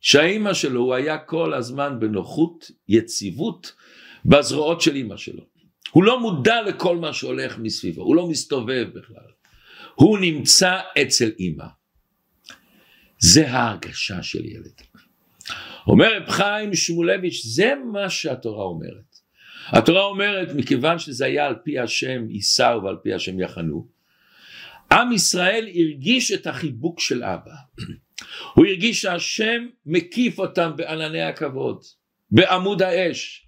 שהאימא 0.00 0.54
שלו, 0.54 0.80
הוא 0.80 0.94
היה 0.94 1.18
כל 1.18 1.54
הזמן 1.54 2.00
בנוחות, 2.00 2.70
יציבות, 2.88 3.72
בזרועות 4.24 4.80
של 4.80 4.94
אימא 4.94 5.16
שלו. 5.16 5.42
הוא 5.90 6.04
לא 6.04 6.20
מודע 6.20 6.62
לכל 6.62 6.96
מה 6.96 7.12
שהולך 7.12 7.58
מסביבו, 7.58 8.02
הוא 8.02 8.16
לא 8.16 8.28
מסתובב 8.28 8.86
בכלל. 8.94 9.30
הוא 9.94 10.18
נמצא 10.18 10.80
אצל 11.02 11.30
אימא. 11.38 11.66
זה 13.18 13.50
ההרגשה 13.50 14.22
של 14.22 14.44
ילד. 14.44 14.82
אומר 15.86 16.16
רב 16.16 16.30
חיים 16.30 16.74
שמואלביץ', 16.74 17.42
זה 17.44 17.74
מה 17.92 18.10
שהתורה 18.10 18.64
אומרת. 18.64 19.16
התורה 19.68 20.04
אומרת, 20.04 20.48
מכיוון 20.54 20.98
שזה 20.98 21.24
היה 21.24 21.46
על 21.46 21.54
פי 21.64 21.78
השם 21.78 22.30
ייסר 22.30 22.80
ועל 22.84 22.96
פי 23.02 23.14
השם 23.14 23.40
יחנו, 23.40 23.95
עם 24.96 25.12
ישראל 25.12 25.68
הרגיש 25.74 26.32
את 26.32 26.46
החיבוק 26.46 27.00
של 27.00 27.24
אבא. 27.24 27.54
הוא 28.54 28.66
הרגיש 28.66 29.02
שהשם 29.02 29.66
מקיף 29.86 30.38
אותם 30.38 30.72
בענני 30.76 31.22
הכבוד, 31.22 31.82
בעמוד 32.30 32.82
האש. 32.82 33.46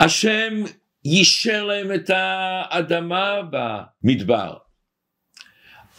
השם 0.00 0.54
יישר 1.04 1.64
להם 1.64 1.94
את 1.94 2.10
האדמה 2.14 3.36
במדבר. 3.50 4.56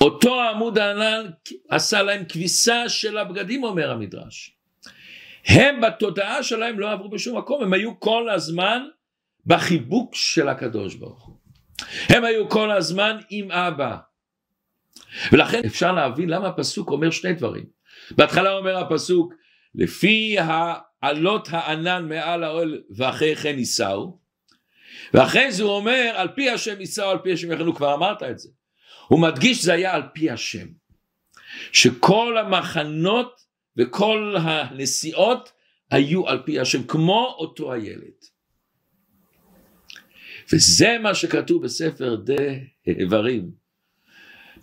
אותו 0.02 0.42
עמוד 0.42 0.78
הענן 0.78 1.26
עשה 1.70 2.02
להם 2.02 2.26
כביסה 2.30 2.90
של 2.90 3.18
הבגדים 3.18 3.64
אומר 3.64 3.92
המדרש. 3.92 4.58
הם 5.46 5.82
בתודעה 5.82 6.44
שלהם 6.44 6.80
לא 6.80 6.92
עברו 6.92 7.10
בשום 7.10 7.38
מקום, 7.38 7.64
הם 7.64 7.74
היו 7.74 8.00
כל 8.00 8.30
הזמן 8.30 8.84
בחיבוק 9.46 10.16
של 10.16 10.50
הקדוש 10.50 10.96
ברוך 10.96 11.26
הוא. 11.26 11.36
הם 12.10 12.24
היו 12.24 12.50
כל 12.50 12.72
הזמן 12.72 13.18
עם 13.30 13.52
אבא. 13.52 13.98
ולכן 15.32 15.62
אפשר 15.66 15.92
להבין 15.92 16.30
למה 16.30 16.48
הפסוק 16.48 16.90
אומר 16.90 17.12
שני 17.12 17.34
דברים. 17.34 17.66
בהתחלה 18.12 18.52
אומר 18.54 18.78
הפסוק, 18.78 19.34
לפי 19.76 20.36
העלות 20.40 21.48
הענן 21.52 22.10
מעל 22.10 22.44
האוהל 22.44 22.82
ואחרי 22.96 23.36
כן 23.36 23.56
יישאו, 23.58 24.20
ואחרי 25.14 25.52
זה 25.52 25.64
הוא 25.64 25.72
אומר, 25.72 26.12
על 26.16 26.28
פי 26.36 26.50
השם 26.50 26.80
יישאו, 26.80 27.10
על 27.10 27.18
פי 27.24 27.34
השם 27.34 27.52
יכנו, 27.52 27.76
כבר 27.76 27.94
אמרת 27.94 28.24
את 28.24 28.40
זה. 28.40 28.50
הוא 29.08 29.20
מדגיש 29.20 29.58
שזה 29.58 29.74
היה 29.74 29.94
על 29.94 30.04
פי 30.14 30.30
השם. 30.30 30.68
שכל 31.72 32.38
המחנות 32.38 33.42
וכל 33.78 34.36
הנסיעות 34.42 35.52
היו 35.92 36.28
על 36.28 36.42
פי 36.46 36.60
השם, 36.60 36.84
כמו 36.84 37.36
אותו 37.38 37.74
הילד. 37.74 38.22
וזה 40.54 40.98
מה 41.02 41.16
שכתוב 41.16 41.64
בספר 41.64 42.18
דברים. 42.88 43.61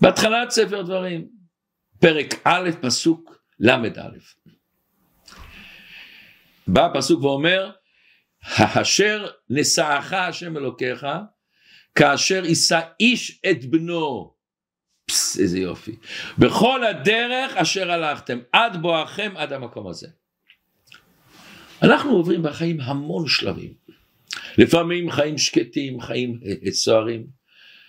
בהתחלת 0.01 0.51
ספר 0.51 0.83
דברים, 0.83 1.29
פרק 2.01 2.35
א', 2.45 2.71
פסוק 2.81 3.39
ל"א. 3.61 4.09
בא 6.67 6.87
הפסוק 6.87 7.23
ואומר, 7.23 7.71
אשר 8.57 9.27
נשאך 9.51 10.13
השם 10.13 10.57
אלוקיך, 10.57 11.07
כאשר 11.95 12.45
יישא 12.45 12.81
איש 13.01 13.41
את 13.51 13.65
בנו 13.65 14.35
פס, 15.07 15.39
איזה 15.41 15.59
יופי. 15.59 15.97
בכל 16.39 16.85
הדרך 16.85 17.57
אשר 17.57 17.91
הלכתם, 17.91 18.39
עד 18.53 18.83
בואכם 18.83 19.33
עד 19.37 19.53
המקום 19.53 19.87
הזה. 19.87 20.09
אנחנו 21.83 22.11
עוברים 22.11 22.43
בחיים 22.43 22.81
המון 22.81 23.29
שלבים. 23.29 23.75
לפעמים 24.59 25.11
חיים 25.11 25.39
שקטים, 25.39 26.01
חיים 26.01 26.41
סוערים. 26.71 27.38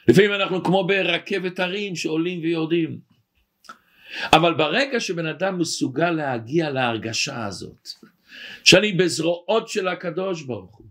לפעמים 0.09 0.33
אנחנו 0.33 0.63
כמו 0.63 0.87
ברכבת 0.87 1.59
הרים 1.59 1.95
שעולים 1.95 2.39
ויורדים. 2.41 2.99
אבל 4.33 4.53
ברגע 4.53 4.99
שבן 4.99 5.25
אדם 5.25 5.59
מסוגל 5.59 6.11
להגיע 6.11 6.69
להרגשה 6.69 7.45
הזאת, 7.45 7.89
שאני 8.63 8.91
בזרועות 8.91 9.67
של 9.67 9.87
הקדוש 9.87 10.41
ברוך 10.43 10.77
הוא, 10.77 10.87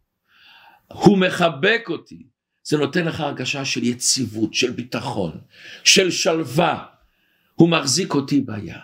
הוא 0.89 1.19
מחבק 1.19 1.85
אותי, 1.89 2.23
זה 2.65 2.79
נותן 2.79 3.05
לך 3.05 3.21
הרגשה 3.21 3.65
של 3.65 3.85
יציבות, 3.85 4.55
של 4.55 4.71
ביטחון, 4.71 5.41
של 5.85 6.11
שלווה, 6.11 6.85
הוא 7.55 7.69
מחזיק 7.69 8.15
אותי 8.15 8.41
ביד. 8.41 8.75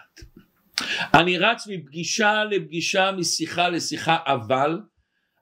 אני 1.15 1.39
רץ 1.39 1.67
מפגישה 1.67 2.45
לפגישה, 2.45 3.13
משיחה 3.13 3.69
לשיחה, 3.69 4.17
אבל 4.27 4.81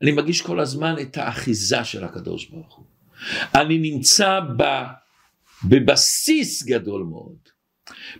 אני 0.02 0.12
מרגיש 0.12 0.42
כל 0.42 0.60
הזמן 0.60 0.94
את 1.02 1.16
האחיזה 1.16 1.84
של 1.84 2.04
הקדוש 2.04 2.46
ברוך 2.46 2.74
הוא. 2.74 2.91
אני 3.54 3.78
נמצא 3.78 4.40
ב, 4.56 4.62
בבסיס 5.68 6.62
גדול 6.62 7.02
מאוד. 7.02 7.36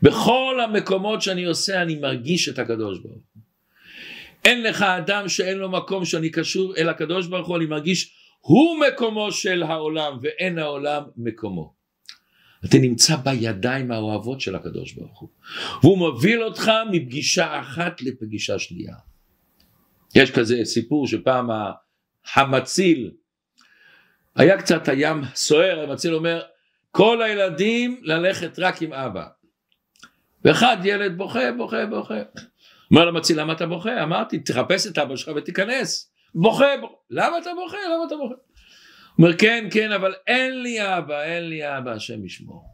בכל 0.02 0.60
המקומות 0.64 1.22
שאני 1.22 1.44
עושה 1.44 1.82
אני 1.82 1.94
מרגיש 1.94 2.48
את 2.48 2.58
הקדוש 2.58 2.98
ברוך 2.98 3.24
הוא. 3.34 3.42
אין 4.44 4.62
לך 4.62 4.82
אדם 4.82 5.28
שאין 5.28 5.58
לו 5.58 5.70
מקום 5.70 6.04
שאני 6.04 6.30
קשור 6.30 6.76
אל 6.76 6.88
הקדוש 6.88 7.26
ברוך 7.26 7.48
הוא, 7.48 7.56
אני 7.56 7.66
מרגיש 7.66 8.14
הוא 8.40 8.76
מקומו 8.86 9.32
של 9.32 9.62
העולם 9.62 10.18
ואין 10.22 10.58
העולם 10.58 11.02
מקומו. 11.16 11.74
אתה 12.64 12.78
נמצא 12.78 13.16
בידיים 13.16 13.90
האוהבות 13.90 14.40
של 14.40 14.54
הקדוש 14.54 14.92
ברוך 14.92 15.20
הוא 15.20 15.28
והוא 15.82 15.98
מוביל 15.98 16.42
אותך 16.42 16.70
מפגישה 16.92 17.60
אחת 17.60 18.02
לפגישה 18.02 18.58
שנייה. 18.58 18.94
יש 20.14 20.30
כזה 20.30 20.64
סיפור 20.64 21.06
שפעם 21.06 21.48
המציל 22.34 23.10
היה 24.36 24.58
קצת 24.58 24.88
הים 24.88 25.20
סוער 25.34 25.80
המציל 25.80 26.14
אומר 26.14 26.42
כל 26.90 27.22
הילדים 27.22 28.00
ללכת 28.02 28.58
רק 28.58 28.82
עם 28.82 28.92
אבא. 28.92 29.26
ואחד 30.44 30.76
ילד 30.84 31.16
בוכה 31.16 31.52
בוכה 31.56 31.86
בוכה. 31.86 32.18
אומר 32.90 33.04
למציל 33.04 33.40
למה 33.40 33.52
אתה 33.52 33.66
בוכה? 33.66 34.02
אמרתי 34.02 34.38
תחפש 34.38 34.86
את 34.86 34.98
אבא 34.98 35.16
שלך 35.16 35.30
ותיכנס. 35.36 36.12
בוכה, 36.34 36.66
בוכה. 36.80 36.94
למה 37.10 37.38
אתה 37.38 37.50
בוכה? 37.54 37.76
למה 37.94 38.04
אתה 38.06 38.16
בוכה? 38.16 38.34
אומר 39.18 39.36
כן 39.38 39.68
כן 39.70 39.92
אבל 39.92 40.14
אין 40.26 40.62
לי 40.62 40.98
אבא 40.98 41.22
אין 41.22 41.48
לי 41.48 41.78
אבא 41.78 41.90
השם 41.90 42.24
ישמור. 42.24 42.64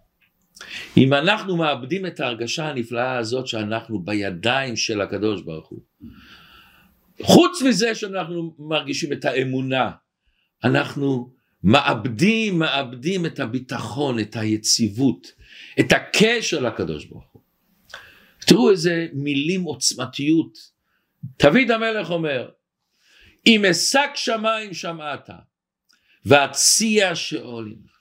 אם 0.96 1.14
אנחנו 1.14 1.56
מאבדים 1.56 2.06
את 2.06 2.20
ההרגשה 2.20 2.68
הנפלאה 2.68 3.18
הזאת 3.18 3.46
שאנחנו 3.46 3.98
בידיים 3.98 4.76
של 4.76 5.00
הקדוש 5.00 5.42
ברוך 5.42 5.68
הוא 5.68 5.80
חוץ 7.22 7.62
מזה 7.62 7.94
שאנחנו 7.94 8.54
מרגישים 8.58 9.12
את 9.12 9.24
האמונה 9.24 9.90
אנחנו 10.64 11.30
מאבדים 11.64 12.58
מאבדים 12.58 13.26
את 13.26 13.40
הביטחון 13.40 14.18
את 14.18 14.36
היציבות 14.36 15.32
את 15.80 15.92
הקשר 15.92 16.60
לקדוש 16.60 17.04
ברוך 17.04 17.32
הוא 17.32 17.42
תראו 18.38 18.70
איזה 18.70 19.06
מילים 19.12 19.62
עוצמתיות 19.62 20.58
דוד 21.42 21.70
המלך 21.70 22.10
אומר 22.10 22.50
אם 23.46 23.64
אשק 23.64 24.10
שמיים 24.14 24.74
שמעת 24.74 25.30
והציע 26.24 27.14
שאול 27.14 27.72
עמך. 27.72 27.98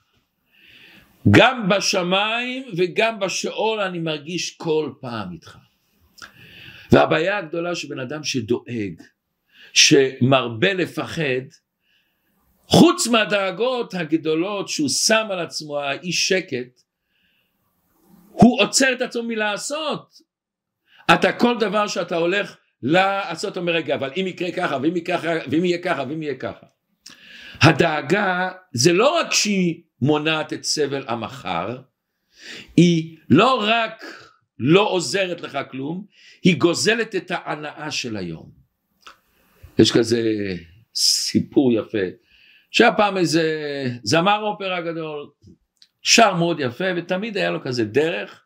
גם 1.30 1.68
בשמיים 1.68 2.64
וגם 2.76 3.18
בשאול 3.18 3.80
אני 3.80 3.98
מרגיש 3.98 4.56
כל 4.56 4.92
פעם 5.00 5.32
איתך. 5.32 5.58
והבעיה 6.92 7.38
הגדולה 7.38 7.74
שבן 7.74 7.98
אדם 7.98 8.24
שדואג, 8.24 9.02
שמרבה 9.72 10.74
לפחד, 10.74 11.44
חוץ 12.68 13.06
מהדאגות 13.06 13.94
הגדולות 13.94 14.68
שהוא 14.68 14.88
שם 14.88 15.26
על 15.30 15.38
עצמו 15.38 15.80
האיש 15.80 16.28
שקט, 16.28 16.80
הוא 18.28 18.62
עוצר 18.62 18.92
את 18.92 19.02
עצמו 19.02 19.22
מלעשות. 19.22 20.20
אתה 21.14 21.32
כל 21.32 21.56
דבר 21.60 21.86
שאתה 21.86 22.16
הולך 22.16 22.56
לעשות, 22.82 23.56
אומר 23.56 23.72
רגע, 23.72 23.94
אבל 23.94 24.10
אם 24.16 24.26
יקרה 24.26 24.52
ככה, 24.52 24.78
ואם 24.82 25.00
ככה, 25.00 25.28
ואם 25.50 25.64
יהיה 25.64 25.78
ככה, 25.82 26.04
ואם 26.08 26.22
יהיה 26.22 26.34
ככה. 26.34 26.66
הדאגה 27.60 28.50
זה 28.72 28.92
לא 28.92 29.20
רק 29.20 29.32
שהיא 29.32 29.82
מונעת 30.00 30.52
את 30.52 30.64
סבל 30.64 31.04
המחר, 31.08 31.78
היא 32.76 33.16
לא 33.30 33.64
רק 33.68 34.04
לא 34.58 34.88
עוזרת 34.88 35.40
לך 35.40 35.58
כלום, 35.70 36.06
היא 36.42 36.56
גוזלת 36.56 37.14
את 37.16 37.30
ההנאה 37.34 37.90
של 37.90 38.16
היום. 38.16 38.50
יש 39.78 39.92
כזה 39.92 40.22
סיפור 40.94 41.72
יפה, 41.72 41.98
שהיה 42.70 42.92
פעם 42.92 43.16
איזה 43.16 43.44
זמר 44.02 44.42
אופרה 44.42 44.80
גדול, 44.80 45.30
שר 46.02 46.34
מאוד 46.34 46.60
יפה 46.60 46.84
ותמיד 46.96 47.36
היה 47.36 47.50
לו 47.50 47.62
כזה 47.62 47.84
דרך, 47.84 48.42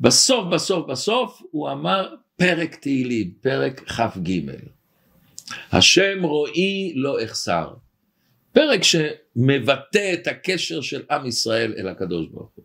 בסוף 0.00 0.46
בסוף 0.52 0.86
בסוף 0.86 1.42
הוא 1.50 1.70
אמר 1.70 2.14
פרק 2.36 2.74
תהילים, 2.74 3.34
פרק 3.40 3.80
כ"ג, 3.80 4.40
השם 5.72 6.22
רואי 6.22 6.92
לא 6.94 7.24
אחסר. 7.24 7.68
פרק 8.52 8.80
שמבטא 8.82 10.12
את 10.12 10.26
הקשר 10.26 10.80
של 10.80 11.02
עם 11.10 11.26
ישראל 11.26 11.74
אל 11.78 11.88
הקדוש 11.88 12.26
ברוך 12.28 12.50
הוא. 12.54 12.64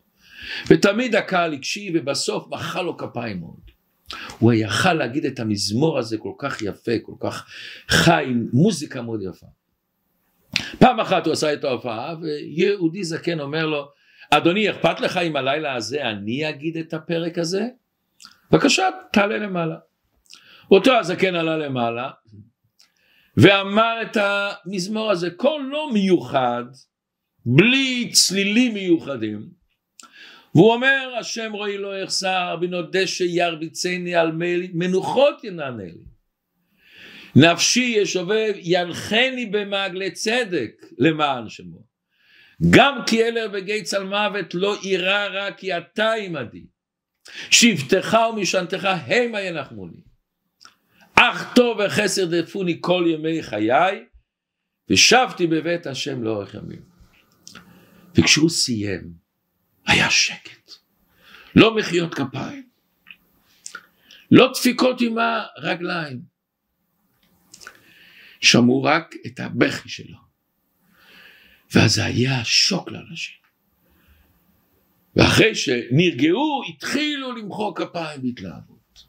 ותמיד 0.67 1.15
הקהל 1.15 1.53
הקשיב 1.53 1.93
ובסוף 1.95 2.47
מחא 2.49 2.79
לו 2.79 2.97
כפיים 2.97 3.39
מאוד. 3.39 3.59
הוא 4.39 4.53
יכל 4.53 4.93
להגיד 4.93 5.25
את 5.25 5.39
המזמור 5.39 5.99
הזה 5.99 6.17
כל 6.17 6.33
כך 6.37 6.61
יפה, 6.61 6.91
כל 7.01 7.15
כך 7.19 7.47
חי, 7.89 8.25
מוזיקה 8.53 9.01
מאוד 9.01 9.21
יפה. 9.23 9.47
פעם 10.79 10.99
אחת 10.99 11.25
הוא 11.25 11.33
עשה 11.33 11.53
את 11.53 11.63
ההופעה 11.63 12.15
ויהודי 12.21 13.03
זקן 13.03 13.39
אומר 13.39 13.65
לו, 13.65 13.91
אדוני 14.31 14.69
אכפת 14.69 14.99
לך 14.99 15.17
אם 15.17 15.35
הלילה 15.35 15.75
הזה 15.75 16.09
אני 16.09 16.49
אגיד 16.49 16.77
את 16.77 16.93
הפרק 16.93 17.37
הזה? 17.37 17.67
בבקשה 18.51 18.89
תעלה 19.13 19.37
למעלה. 19.37 19.75
אותו 20.71 20.93
הזקן 20.93 21.35
עלה 21.35 21.57
למעלה 21.57 22.09
ואמר 23.37 24.01
את 24.01 24.17
המזמור 24.17 25.11
הזה, 25.11 25.29
קול 25.29 25.69
לא 25.71 25.89
מיוחד, 25.93 26.63
בלי 27.45 28.09
צלילים 28.11 28.73
מיוחדים. 28.73 29.49
והוא 30.55 30.73
אומר, 30.73 31.13
השם 31.19 31.53
רואי 31.53 31.77
לא 31.77 31.99
יחסר, 32.01 32.55
בנו 32.61 32.81
דשא 32.81 33.23
ירביצני 33.23 34.15
על 34.15 34.31
מנוחות 34.73 35.43
ינענה 35.43 35.83
לי. 35.83 36.16
נפשי 37.41 37.95
ישובב, 37.97 38.53
ינחני 38.55 39.45
במעגלי 39.45 40.11
צדק 40.11 40.71
למען 40.97 41.49
שמו. 41.49 41.83
גם 42.69 42.99
כי 43.07 43.23
אלר 43.23 43.47
בגי 43.53 43.83
צל 43.83 44.03
מוות 44.03 44.53
לא 44.53 44.75
אירע 44.83 45.27
רע 45.27 45.51
כי 45.51 45.77
אתה 45.77 46.13
עמדי. 46.13 46.65
שבטך 47.51 48.17
ומשענתך 48.33 48.85
המה 48.85 49.41
ינחמו 49.41 49.87
לי. 49.87 50.01
אך 51.15 51.53
טוב 51.55 51.77
וחסר 51.85 52.25
דפוני 52.25 52.77
כל 52.81 53.05
ימי 53.07 53.43
חיי, 53.43 54.05
ושבתי 54.89 55.47
בבית 55.47 55.87
השם 55.87 56.23
לאורך 56.23 56.53
ימים. 56.53 56.81
וכשהוא 58.15 58.49
סיים, 58.49 59.13
היה 59.87 60.09
שקט. 60.09 60.71
לא 61.55 61.75
מחיאות 61.75 62.13
כפיים, 62.13 62.69
לא 64.31 64.51
דפיקות 64.53 65.01
עם 65.01 65.17
הרגליים. 65.17 66.36
שמעו 68.41 68.83
רק 68.83 69.15
את 69.25 69.39
הבכי 69.39 69.89
שלו. 69.89 70.17
ואז 71.75 71.93
זה 71.93 72.05
היה 72.05 72.45
שוק 72.45 72.91
לאנשים. 72.91 73.35
ואחרי 75.15 75.55
שנרגעו, 75.55 76.61
התחילו 76.69 77.35
למחוא 77.35 77.75
כפיים 77.75 78.21
בהתלהבות. 78.21 79.03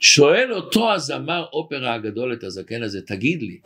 שואל 0.00 0.52
אותו 0.52 0.92
הזמר 0.92 1.46
אופרה 1.52 1.94
הגדול 1.94 2.32
את 2.32 2.44
הזקן 2.44 2.82
הזה, 2.82 3.02
תגיד 3.02 3.42
לי, 3.42 3.60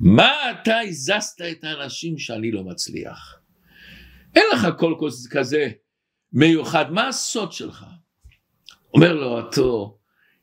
מה 0.00 0.50
אתה 0.50 0.80
הזזת 0.80 1.40
את 1.50 1.64
האנשים 1.64 2.18
שאני 2.18 2.50
לא 2.50 2.64
מצליח? 2.64 3.40
אין 4.34 4.44
לך 4.52 4.66
קול 4.78 4.94
כזה 5.30 5.68
מיוחד, 6.32 6.92
מה 6.92 7.08
הסוד 7.08 7.52
שלך? 7.52 7.84
אומר 8.94 9.12
לו 9.12 9.38
אותו 9.38 9.98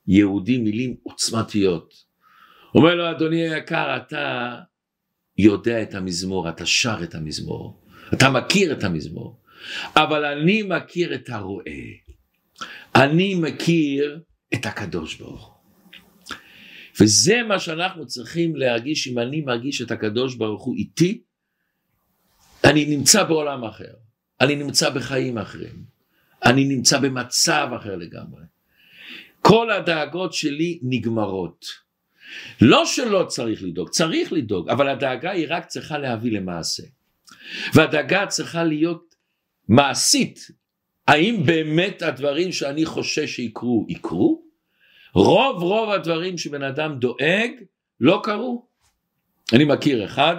יהודי 0.08 0.58
מילים 0.58 0.96
עוצמתיות. 1.04 2.05
אומר 2.76 2.96
לו 2.96 3.12
אדוני 3.12 3.50
היקר 3.50 3.98
אתה 3.98 4.56
יודע 5.38 5.82
את 5.82 5.96
המזמור, 5.96 6.50
אתה 6.50 6.66
שר 6.66 7.04
את 7.04 7.16
המזמור, 7.16 7.82
אתה 8.14 8.30
מכיר 8.30 8.74
את 8.74 8.84
המזמור, 8.84 9.42
אבל 9.96 10.26
אני 10.26 10.64
מכיר 10.64 11.16
את 11.16 11.30
הרועה, 11.30 11.84
אני 12.96 13.36
מכיר 13.36 14.20
את 14.54 14.66
הקדוש 14.66 15.16
ברוך 15.16 15.46
הוא. 15.48 15.56
וזה 17.02 17.44
מה 17.44 17.60
שאנחנו 17.60 18.08
צריכים 18.08 18.56
להרגיש 18.56 19.08
אם 19.08 19.20
אני 19.20 19.42
מרגיש 19.42 19.82
את 19.82 19.92
הקדוש 19.92 20.36
ברוך 20.36 20.64
הוא 20.64 20.76
איתי, 20.76 21.24
אני 22.64 22.86
נמצא 22.86 23.24
בעולם 23.24 23.64
אחר, 23.64 23.94
אני 24.42 24.56
נמצא 24.56 24.90
בחיים 24.90 25.38
אחרים, 25.38 25.84
אני 26.46 26.64
נמצא 26.64 27.00
במצב 27.00 27.68
אחר 27.76 27.96
לגמרי. 27.96 28.44
כל 29.42 29.72
הדאגות 29.72 30.34
שלי 30.34 30.80
נגמרות. 30.84 31.85
לא 32.62 32.86
שלא 32.86 33.26
צריך 33.28 33.64
לדאוג, 33.64 33.90
צריך 33.90 34.34
לדאוג, 34.34 34.70
אבל 34.70 34.90
הדאגה 34.90 35.32
היא 35.32 35.48
רק 35.50 35.66
צריכה 35.66 35.98
להביא 35.98 36.32
למעשה. 36.32 36.84
והדאגה 37.74 38.26
צריכה 38.26 38.64
להיות 38.64 39.16
מעשית, 39.68 40.40
האם 41.08 41.44
באמת 41.46 42.02
הדברים 42.02 42.52
שאני 42.52 42.86
חושש 42.86 43.36
שיקרו, 43.36 43.86
יקרו? 43.90 44.46
רוב 45.14 45.64
רוב 45.64 45.90
הדברים 45.90 46.38
שבן 46.38 46.64
אדם 46.64 47.00
דואג 47.00 47.52
לא 48.00 48.22
קרו. 48.24 48.68
אני 49.54 49.66
מכיר 49.66 50.06
אחד, 50.06 50.36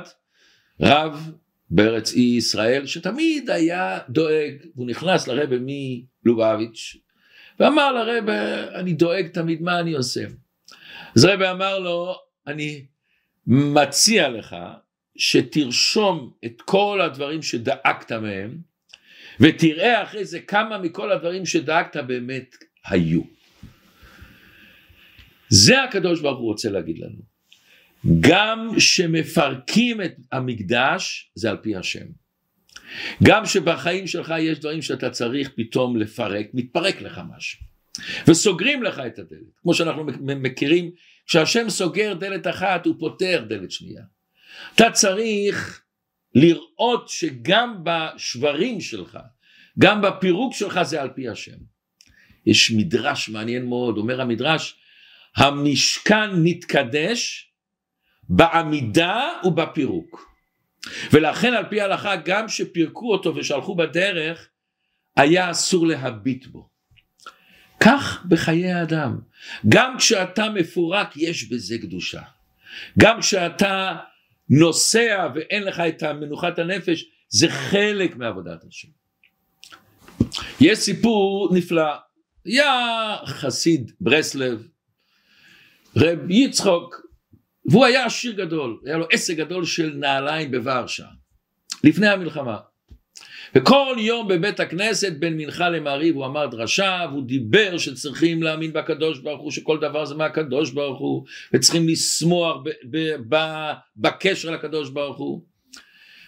רב 0.80 1.30
בארץ 1.70 2.12
אי 2.12 2.20
ישראל, 2.20 2.86
שתמיד 2.86 3.50
היה 3.50 3.98
דואג, 4.08 4.54
הוא 4.74 4.86
נכנס 4.86 5.28
לרבה 5.28 5.56
מלובביץ', 5.60 6.96
ואמר 7.60 7.92
לרבה, 7.92 8.68
אני 8.80 8.92
דואג 8.92 9.26
תמיד, 9.26 9.62
מה 9.62 9.80
אני 9.80 9.92
עושה? 9.92 10.24
אז 11.16 11.24
רבה 11.24 11.50
אמר 11.50 11.78
לו, 11.78 12.14
אני 12.46 12.84
מציע 13.46 14.28
לך 14.28 14.56
שתרשום 15.16 16.32
את 16.44 16.62
כל 16.62 17.00
הדברים 17.00 17.42
שדאגת 17.42 18.12
מהם, 18.12 18.58
ותראה 19.40 20.02
אחרי 20.02 20.24
זה 20.24 20.40
כמה 20.40 20.78
מכל 20.78 21.12
הדברים 21.12 21.46
שדאגת 21.46 21.96
באמת 21.96 22.56
היו. 22.86 23.22
זה 25.48 25.82
הקדוש 25.82 26.20
ברוך 26.20 26.38
הוא 26.38 26.46
רוצה 26.46 26.70
להגיד 26.70 26.98
לנו. 26.98 27.22
גם 28.20 28.68
שמפרקים 28.78 30.02
את 30.02 30.16
המקדש 30.32 31.30
זה 31.34 31.50
על 31.50 31.56
פי 31.56 31.76
השם. 31.76 32.06
גם 33.22 33.46
שבחיים 33.46 34.06
שלך 34.06 34.34
יש 34.40 34.58
דברים 34.58 34.82
שאתה 34.82 35.10
צריך 35.10 35.50
פתאום 35.56 35.96
לפרק, 35.96 36.46
מתפרק 36.54 37.00
לך 37.02 37.20
משהו. 37.36 37.75
וסוגרים 38.28 38.82
לך 38.82 38.98
את 39.06 39.18
הדלת. 39.18 39.60
כמו 39.62 39.74
שאנחנו 39.74 40.04
מכירים, 40.18 40.90
כשהשם 41.26 41.70
סוגר 41.70 42.14
דלת 42.14 42.46
אחת 42.46 42.86
הוא 42.86 42.94
פותח 42.98 43.40
דלת 43.48 43.70
שנייה. 43.70 44.02
אתה 44.74 44.90
צריך 44.90 45.82
לראות 46.34 47.08
שגם 47.08 47.82
בשברים 47.82 48.80
שלך, 48.80 49.18
גם 49.78 50.02
בפירוק 50.02 50.54
שלך 50.54 50.82
זה 50.82 51.02
על 51.02 51.10
פי 51.14 51.28
השם. 51.28 51.56
יש 52.46 52.70
מדרש 52.70 53.28
מעניין 53.28 53.66
מאוד, 53.66 53.96
אומר 53.96 54.20
המדרש, 54.20 54.76
המשכן 55.36 56.30
נתקדש 56.42 57.50
בעמידה 58.28 59.28
ובפירוק. 59.44 60.36
ולכן 61.12 61.54
על 61.54 61.64
פי 61.70 61.80
ההלכה 61.80 62.16
גם 62.16 62.48
שפירקו 62.48 63.12
אותו 63.12 63.34
ושלחו 63.36 63.74
בדרך 63.74 64.48
היה 65.16 65.50
אסור 65.50 65.86
להביט 65.86 66.46
בו. 66.46 66.75
כך 67.86 68.24
בחיי 68.28 68.72
האדם. 68.72 69.18
גם 69.68 69.94
כשאתה 69.98 70.50
מפורק 70.50 71.16
יש 71.16 71.48
בזה 71.48 71.78
קדושה. 71.78 72.22
גם 72.98 73.20
כשאתה 73.20 73.96
נוסע 74.50 75.28
ואין 75.34 75.62
לך 75.62 75.80
את 75.80 76.02
מנוחת 76.02 76.58
הנפש 76.58 77.04
זה 77.28 77.48
חלק 77.48 78.16
מעבודת 78.16 78.64
השם. 78.68 78.88
יש 80.60 80.78
סיפור 80.78 81.54
נפלא. 81.54 81.92
היה 82.44 83.16
חסיד 83.26 83.92
ברסלב, 84.00 84.68
רב 85.96 86.30
יצחוק 86.30 87.06
והוא 87.70 87.84
היה 87.84 88.04
עשיר 88.04 88.32
גדול, 88.32 88.80
היה 88.84 88.96
לו 88.96 89.06
עסק 89.12 89.36
גדול 89.36 89.64
של 89.64 89.94
נעליים 89.96 90.50
בוורשה, 90.50 91.06
לפני 91.84 92.08
המלחמה. 92.08 92.58
וכל 93.56 93.96
יום 93.98 94.28
בבית 94.28 94.60
הכנסת 94.60 95.12
בין 95.12 95.36
מנחה 95.36 95.68
למעריב 95.68 96.16
הוא 96.16 96.26
אמר 96.26 96.46
דרשה 96.46 97.06
והוא 97.10 97.22
דיבר 97.22 97.78
שצריכים 97.78 98.42
להאמין 98.42 98.72
בקדוש 98.72 99.18
ברוך 99.18 99.42
הוא 99.42 99.50
שכל 99.50 99.78
דבר 99.78 100.04
זה 100.04 100.14
מהקדוש 100.14 100.70
ברוך 100.70 100.98
הוא 100.98 101.24
וצריכים 101.52 101.88
לשמוח 101.88 102.56
בקשר 103.96 104.50
לקדוש 104.50 104.90
ברוך 104.90 105.18
הוא. 105.18 105.40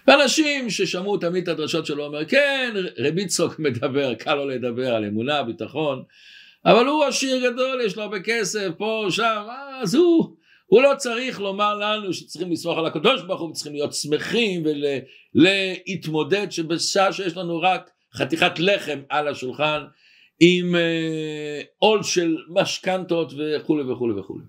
ואנשים 0.07 0.71
ששמעו 0.71 1.17
תמיד 1.17 1.43
את 1.43 1.49
הדרשות 1.49 1.87
שלו 1.87 2.05
אומר 2.05 2.25
כן 2.25 2.75
רבי 2.99 3.27
צוק 3.27 3.59
מדבר 3.65 4.15
קל 4.15 4.35
לו 4.35 4.49
לדבר 4.49 4.95
על 4.95 5.05
אמונה 5.05 5.43
ביטחון 5.43 6.03
אבל 6.65 6.87
הוא 6.87 7.05
עשיר 7.05 7.51
גדול 7.51 7.81
יש 7.81 7.97
לו 7.97 8.03
הרבה 8.03 8.21
כסף 8.21 8.69
פה 8.79 9.07
שם 9.11 9.43
אז 9.83 9.95
הוא 9.95 10.37
הוא 10.69 10.83
לא 10.83 10.95
צריך 10.97 11.41
לומר 11.41 11.75
לנו 11.75 12.13
שצריכים 12.13 12.53
לסמוך 12.53 12.79
על 12.79 12.87
הקדוש 12.87 13.23
ברוך 13.23 13.41
הוא 13.41 13.51
וצריכים 13.51 13.73
להיות 13.73 13.93
שמחים 13.95 14.63
ולהתמודד 15.35 16.51
שבשעה 16.51 17.13
שיש 17.13 17.37
לנו 17.37 17.61
רק 17.61 17.91
חתיכת 18.15 18.59
לחם 18.59 18.99
על 19.09 19.29
השולחן 19.29 19.83
עם 20.41 20.77
אה, 20.77 21.61
עול 21.79 22.03
של 22.03 22.37
משכנתות 22.49 23.33
וכולי 23.33 23.93
וכולי 23.93 24.21
וכולי. 24.21 24.45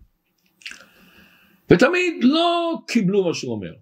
ותמיד 1.70 2.24
לא 2.24 2.78
קיבלו 2.88 3.24
מה 3.24 3.34
שהוא 3.34 3.54
אומר. 3.54 3.74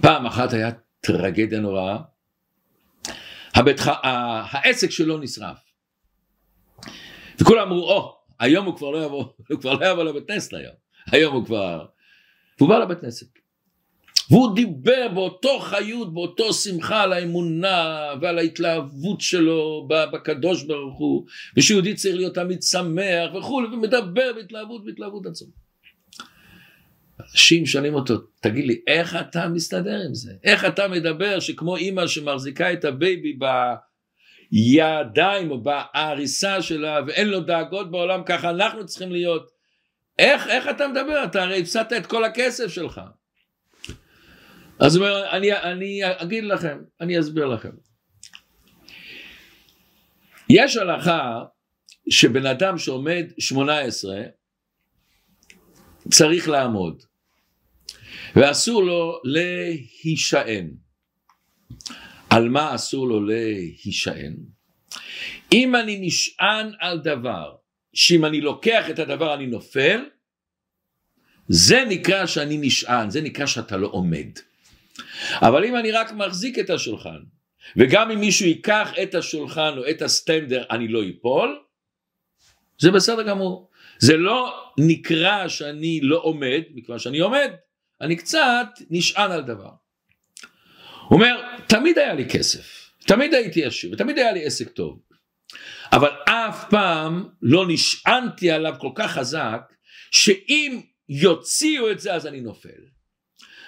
פעם 0.00 0.26
אחת 0.26 0.52
היה 0.52 0.70
טרגדיה 1.00 1.60
נוראה, 1.60 1.98
הבית, 3.54 3.76
העסק 3.82 4.90
שלו 4.90 5.18
נשרף. 5.18 5.58
וכולם 7.40 7.68
אמרו, 7.68 7.90
או, 7.90 7.98
oh, 7.98 8.34
היום 8.40 8.66
הוא 8.66 8.76
כבר 8.76 8.90
לא 8.90 9.04
יבוא, 9.04 9.24
הוא 9.50 9.60
כבר 9.60 9.74
לא 9.74 9.86
יבוא 9.86 10.04
לבית 10.04 10.28
כנסת 10.28 10.54
היום. 10.54 10.87
היום 11.12 11.34
הוא 11.34 11.44
כבר... 11.44 11.86
והוא 12.58 12.68
בא 12.68 12.78
לבית 12.78 13.00
כנסת. 13.00 13.26
והוא 14.30 14.54
דיבר 14.56 15.08
באותו 15.14 15.58
חיות, 15.58 16.14
באותו 16.14 16.52
שמחה 16.52 17.02
על 17.02 17.12
האמונה 17.12 18.10
ועל 18.20 18.38
ההתלהבות 18.38 19.20
שלו 19.20 19.88
בקדוש 20.12 20.62
ברוך 20.62 20.98
הוא, 20.98 21.26
ושיהודי 21.56 21.94
צריך 21.94 22.16
להיות 22.16 22.34
תמיד 22.34 22.62
שמח 22.62 23.34
וכולי, 23.38 23.68
ומדבר 23.68 24.32
בהתלהבות, 24.36 24.84
בהתלהבות 24.84 25.26
עצמה. 25.26 25.48
אנשים 27.32 27.66
שואלים 27.66 27.94
אותו, 27.94 28.14
תגיד 28.40 28.64
לי, 28.64 28.80
איך 28.86 29.16
אתה 29.16 29.48
מסתדר 29.48 30.00
עם 30.06 30.14
זה? 30.14 30.32
איך 30.44 30.64
אתה 30.64 30.88
מדבר 30.88 31.40
שכמו 31.40 31.76
אימא 31.76 32.06
שמחזיקה 32.06 32.72
את 32.72 32.84
ה 32.84 32.95
baby 32.95 33.38
בידיים 34.50 35.50
או 35.50 35.62
בעריסה 35.62 36.62
שלה 36.62 37.00
ואין 37.06 37.28
לו 37.28 37.40
דאגות 37.40 37.90
בעולם, 37.90 38.22
ככה 38.26 38.50
אנחנו 38.50 38.86
צריכים 38.86 39.12
להיות. 39.12 39.57
איך, 40.18 40.46
איך 40.46 40.68
אתה 40.68 40.88
מדבר? 40.88 41.24
אתה 41.24 41.42
הרי 41.42 41.60
הפסדת 41.60 41.92
את 41.92 42.06
כל 42.06 42.24
הכסף 42.24 42.66
שלך. 42.66 43.00
אז 44.80 44.96
הוא 44.96 45.06
אומר, 45.06 45.30
אני, 45.30 45.52
אני 45.52 46.00
אגיד 46.04 46.44
לכם, 46.44 46.78
אני 47.00 47.20
אסביר 47.20 47.46
לכם. 47.46 47.70
יש 50.50 50.76
הלכה 50.76 51.44
שבן 52.10 52.46
אדם 52.46 52.78
שעומד 52.78 53.24
18 53.38 54.22
צריך 56.10 56.48
לעמוד 56.48 57.02
ואסור 58.36 58.84
לו 58.84 59.20
להישען. 59.24 60.70
על 62.30 62.48
מה 62.48 62.74
אסור 62.74 63.08
לו 63.08 63.26
להישען? 63.26 64.36
אם 65.52 65.76
אני 65.76 65.98
נשען 66.00 66.72
על 66.80 66.98
דבר 66.98 67.54
שאם 67.98 68.24
אני 68.24 68.40
לוקח 68.40 68.90
את 68.90 68.98
הדבר 68.98 69.34
אני 69.34 69.46
נופל, 69.46 70.04
זה 71.48 71.84
נקרא 71.88 72.26
שאני 72.26 72.58
נשען, 72.60 73.10
זה 73.10 73.20
נקרא 73.20 73.46
שאתה 73.46 73.76
לא 73.76 73.86
עומד. 73.86 74.26
אבל 75.32 75.64
אם 75.64 75.76
אני 75.76 75.90
רק 75.90 76.12
מחזיק 76.12 76.58
את 76.58 76.70
השולחן, 76.70 77.18
וגם 77.76 78.10
אם 78.10 78.20
מישהו 78.20 78.46
ייקח 78.46 78.92
את 79.02 79.14
השולחן 79.14 79.74
או 79.76 79.90
את 79.90 80.02
הסטנדר 80.02 80.64
אני 80.70 80.88
לא 80.88 81.02
איפול, 81.02 81.58
זה 82.78 82.90
בסדר 82.90 83.22
גמור. 83.22 83.70
זה 83.98 84.16
לא 84.16 84.70
נקרא 84.78 85.48
שאני 85.48 86.00
לא 86.02 86.20
עומד, 86.22 86.62
מכיוון 86.74 86.98
שאני 86.98 87.18
עומד, 87.18 87.50
אני 88.00 88.16
קצת 88.16 88.66
נשען 88.90 89.30
על 89.30 89.42
דבר. 89.42 89.70
הוא 91.08 91.16
אומר, 91.16 91.42
תמיד 91.66 91.98
היה 91.98 92.14
לי 92.14 92.28
כסף, 92.28 92.90
תמיד 93.06 93.34
הייתי 93.34 93.64
עשיר, 93.64 93.92
ותמיד 93.92 94.18
היה 94.18 94.32
לי 94.32 94.44
עסק 94.44 94.68
טוב. 94.68 95.07
אבל 95.92 96.08
אף 96.24 96.64
פעם 96.70 97.24
לא 97.42 97.64
נשענתי 97.68 98.50
עליו 98.50 98.74
כל 98.78 98.90
כך 98.94 99.10
חזק, 99.10 99.60
שאם 100.10 100.80
יוציאו 101.08 101.90
את 101.90 102.00
זה 102.00 102.14
אז 102.14 102.26
אני 102.26 102.40
נופל. 102.40 102.80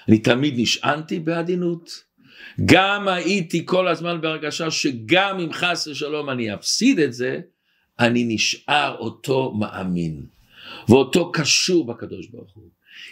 אני 0.08 0.18
תמיד 0.18 0.54
נשענתי 0.56 1.18
בעדינות, 1.18 2.04
גם 2.64 3.08
הייתי 3.08 3.62
כל 3.66 3.88
הזמן 3.88 4.20
בהרגשה 4.20 4.70
שגם 4.70 5.40
אם 5.40 5.52
חס 5.52 5.86
ושלום 5.86 6.30
אני 6.30 6.54
אפסיד 6.54 6.98
את 6.98 7.12
זה, 7.12 7.40
אני 7.98 8.24
נשאר 8.28 8.96
אותו 8.98 9.52
מאמין, 9.52 10.26
ואותו 10.88 11.32
קשור 11.32 11.86
בקדוש 11.86 12.26
ברוך 12.26 12.54
הוא. 12.54 12.70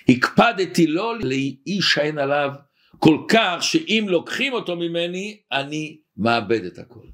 הקפדתי 0.09 0.87
לא 0.87 1.15
להישען 1.19 2.19
עליו 2.19 2.51
כל 2.99 3.19
כך 3.29 3.57
שאם 3.61 4.07
לוקחים 4.09 4.53
אותו 4.53 4.77
ממני, 4.77 5.41
אני 5.53 5.99
מאבד 6.17 6.65
את 6.65 6.79
הכל. 6.79 7.07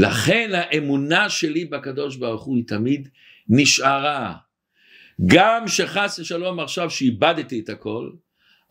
לכן 0.00 0.50
האמונה 0.54 1.30
שלי 1.30 1.64
בקדוש 1.64 2.16
ברוך 2.16 2.44
הוא 2.44 2.56
היא 2.56 2.64
תמיד 2.66 3.08
נשארה. 3.48 4.34
גם 5.26 5.68
שחס 5.68 6.18
ושלום 6.18 6.60
עכשיו 6.60 6.90
שאיבדתי 6.90 7.60
את 7.60 7.68
הכל, 7.68 8.10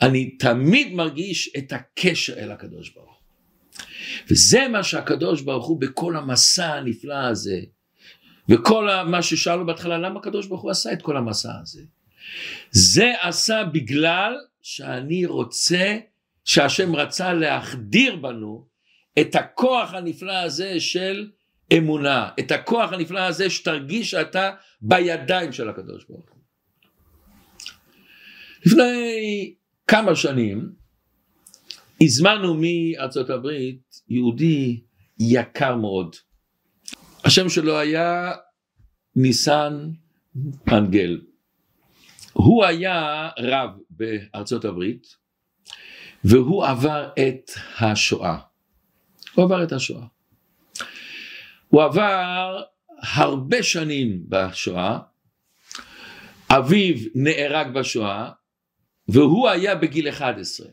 אני 0.01 0.29
תמיד 0.29 0.93
מרגיש 0.93 1.49
את 1.57 1.73
הקשר 1.73 2.33
אל 2.37 2.51
הקדוש 2.51 2.89
ברוך 2.89 3.07
הוא. 3.07 3.17
וזה 4.31 4.67
מה 4.67 4.83
שהקדוש 4.83 5.41
ברוך 5.41 5.67
הוא 5.67 5.81
בכל 5.81 6.15
המסע 6.15 6.73
הנפלא 6.73 7.27
הזה, 7.27 7.59
וכל 8.49 8.89
מה 9.07 9.21
ששאלנו 9.21 9.65
בהתחלה, 9.65 9.97
למה 9.97 10.19
הקדוש 10.19 10.47
ברוך 10.47 10.61
הוא 10.61 10.71
עשה 10.71 10.93
את 10.93 11.01
כל 11.01 11.17
המסע 11.17 11.51
הזה? 11.61 11.81
זה 12.71 13.13
עשה 13.21 13.63
בגלל 13.63 14.35
שאני 14.61 15.25
רוצה, 15.25 15.97
שהשם 16.45 16.95
רצה 16.95 17.33
להחדיר 17.33 18.15
בנו 18.15 18.65
את 19.19 19.35
הכוח 19.35 19.93
הנפלא 19.93 20.33
הזה 20.33 20.79
של 20.79 21.29
אמונה, 21.77 22.29
את 22.39 22.51
הכוח 22.51 22.93
הנפלא 22.93 23.19
הזה 23.19 23.49
שתרגיש 23.49 24.11
שאתה 24.11 24.51
בידיים 24.81 25.53
של 25.53 25.69
הקדוש 25.69 26.05
ברוך 26.09 26.25
הוא. 26.29 26.37
לפני 28.65 29.53
כמה 29.87 30.15
שנים 30.15 30.71
הזמנו 32.01 32.57
מארצות 32.61 33.29
הברית 33.29 33.81
יהודי 34.09 34.81
יקר 35.19 35.75
מאוד. 35.75 36.15
השם 37.23 37.49
שלו 37.49 37.77
היה 37.77 38.31
ניסן 39.15 39.89
אנגל. 40.71 41.21
הוא 42.33 42.65
היה 42.65 43.29
רב 43.39 43.69
בארצות 43.89 44.65
הברית 44.65 45.07
והוא 46.23 46.65
עבר 46.65 47.09
את 47.19 47.51
השואה. 47.79 48.37
הוא 49.37 49.45
עבר 49.45 49.63
את 49.63 49.71
השואה. 49.71 50.05
הוא 51.67 51.83
עבר 51.83 52.61
הרבה 53.01 53.63
שנים 53.63 54.23
בשואה, 54.29 54.99
אביו 56.49 56.95
נהרג 57.15 57.73
בשואה 57.73 58.29
והוא 59.07 59.49
היה 59.49 59.75
בגיל 59.75 60.09
11. 60.09 60.67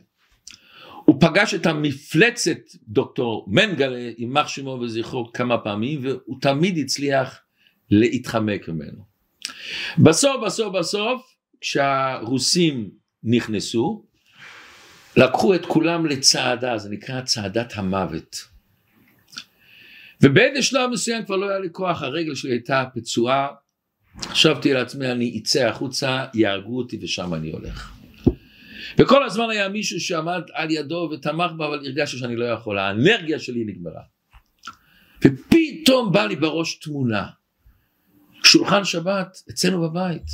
הוא 1.04 1.20
פגש 1.20 1.54
את 1.54 1.66
המפלצת 1.66 2.58
דוקטור 2.88 3.46
מנגלה, 3.48 4.10
יימח 4.18 4.48
שמו 4.48 4.70
וזכרו 4.70 5.32
כמה 5.32 5.58
פעמים 5.58 6.00
והוא 6.02 6.40
תמיד 6.40 6.78
הצליח 6.78 7.40
להתחמק 7.90 8.68
ממנו. 8.68 9.04
בסוף 9.98 10.44
בסוף 10.46 10.74
בסוף 10.74 11.36
כשהרוסים 11.60 12.90
נכנסו 13.24 14.04
לקחו 15.16 15.54
את 15.54 15.66
כולם 15.66 16.06
לצעדה, 16.06 16.78
זה 16.78 16.90
נקרא 16.90 17.20
צעדת 17.20 17.72
המוות. 17.76 18.53
ובאיזה 20.22 20.62
שלב 20.62 20.90
מסוים 20.90 21.24
כבר 21.24 21.36
לא 21.36 21.48
היה 21.50 21.58
לי 21.58 21.68
כוח, 21.72 22.02
הרגל 22.02 22.34
שלי 22.34 22.50
הייתה 22.50 22.84
פצועה, 22.94 23.48
חשבתי 24.22 24.72
לעצמי 24.72 25.10
אני 25.10 25.40
אצא 25.42 25.66
החוצה, 25.68 26.24
יהרגו 26.34 26.78
אותי 26.78 26.98
ושם 27.02 27.34
אני 27.34 27.50
הולך. 27.50 27.92
וכל 28.98 29.24
הזמן 29.24 29.50
היה 29.50 29.68
מישהו 29.68 30.00
שעמד 30.00 30.42
על 30.52 30.70
ידו 30.70 31.10
ותמך 31.12 31.52
בה, 31.56 31.66
אבל 31.66 31.78
הרגשתי 31.78 32.18
שאני 32.18 32.36
לא 32.36 32.44
יכול, 32.44 32.78
האנרגיה 32.78 33.38
שלי 33.38 33.64
נגמרה. 33.64 34.02
ופתאום 35.24 36.12
בא 36.12 36.26
לי 36.26 36.36
בראש 36.36 36.74
תמונה, 36.74 37.26
שולחן 38.44 38.84
שבת 38.84 39.42
אצלנו 39.50 39.90
בבית, 39.90 40.26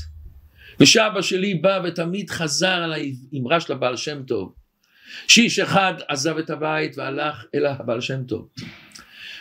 ושאבא 0.81 1.23
שלי 1.23 1.55
בא 1.55 1.81
ותמיד 1.85 2.31
חזר 2.31 2.69
על 2.69 2.93
האמרה 2.93 3.61
של 3.61 3.73
הבעל 3.73 3.97
שם 3.97 4.23
טוב, 4.23 4.55
שאיש 5.29 5.59
אחד 5.59 5.95
עזב 6.09 6.39
את 6.39 6.51
הבית 6.51 6.99
והלך 6.99 7.45
אל 7.55 7.67
הבעל 7.67 8.01
שם 8.01 8.25
טוב. 8.25 8.49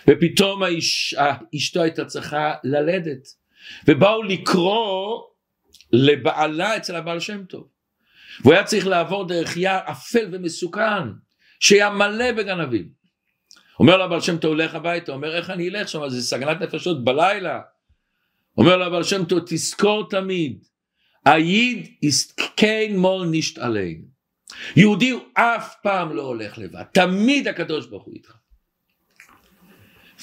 ופתאום 0.08 0.64
האיש, 0.64 1.16
אשתו 1.56 1.82
הייתה 1.82 2.06
צריכה 2.06 2.54
ללדת, 2.64 3.28
ובאו 3.88 4.24
לקרוא 4.24 5.22
לבעלה 5.92 6.78
אצל 6.78 6.96
הבעל 6.96 7.20
שם 7.20 7.44
טוב. 7.44 7.68
והוא 8.42 8.54
היה 8.54 8.64
צריך 8.64 8.88
לעבור 8.88 9.28
דרך 9.28 9.58
יער 9.58 9.80
אפל 9.92 10.28
ומסוכן, 10.32 11.10
שהיה 11.60 11.90
מלא 11.90 12.32
בגנבים. 12.32 12.90
אומר 13.80 13.98
לו 13.98 14.04
הבעל 14.04 14.22
שם 14.22 14.38
טוב, 14.38 14.56
לך 14.56 14.76
הביתה, 14.76 15.12
אומר 15.12 15.36
איך 15.36 15.50
אני 15.50 15.70
אלך 15.70 15.90
שם, 15.90 16.10
זה 16.10 16.22
סגנת 16.22 16.62
נפשות 16.62 17.04
בלילה. 17.04 17.62
אומר 18.58 18.78
לו 18.78 18.86
הבעל 18.86 19.04
שם 19.04 19.26
טוב, 19.26 19.40
תזכור 19.46 20.10
תמיד, 20.10 20.64
אייד 21.26 21.88
איסקיין 22.04 22.98
מול 22.98 23.28
נשתעלן. 23.32 23.96
יהודי 24.76 25.10
הוא 25.10 25.22
אף 25.34 25.76
פעם 25.84 26.16
לא 26.16 26.22
הולך 26.22 26.58
לבד, 26.58 26.84
תמיד 26.94 27.48
הקדוש 27.48 27.88
ברוך 27.88 28.04
הוא 28.04 28.14
איתך. 28.14 28.39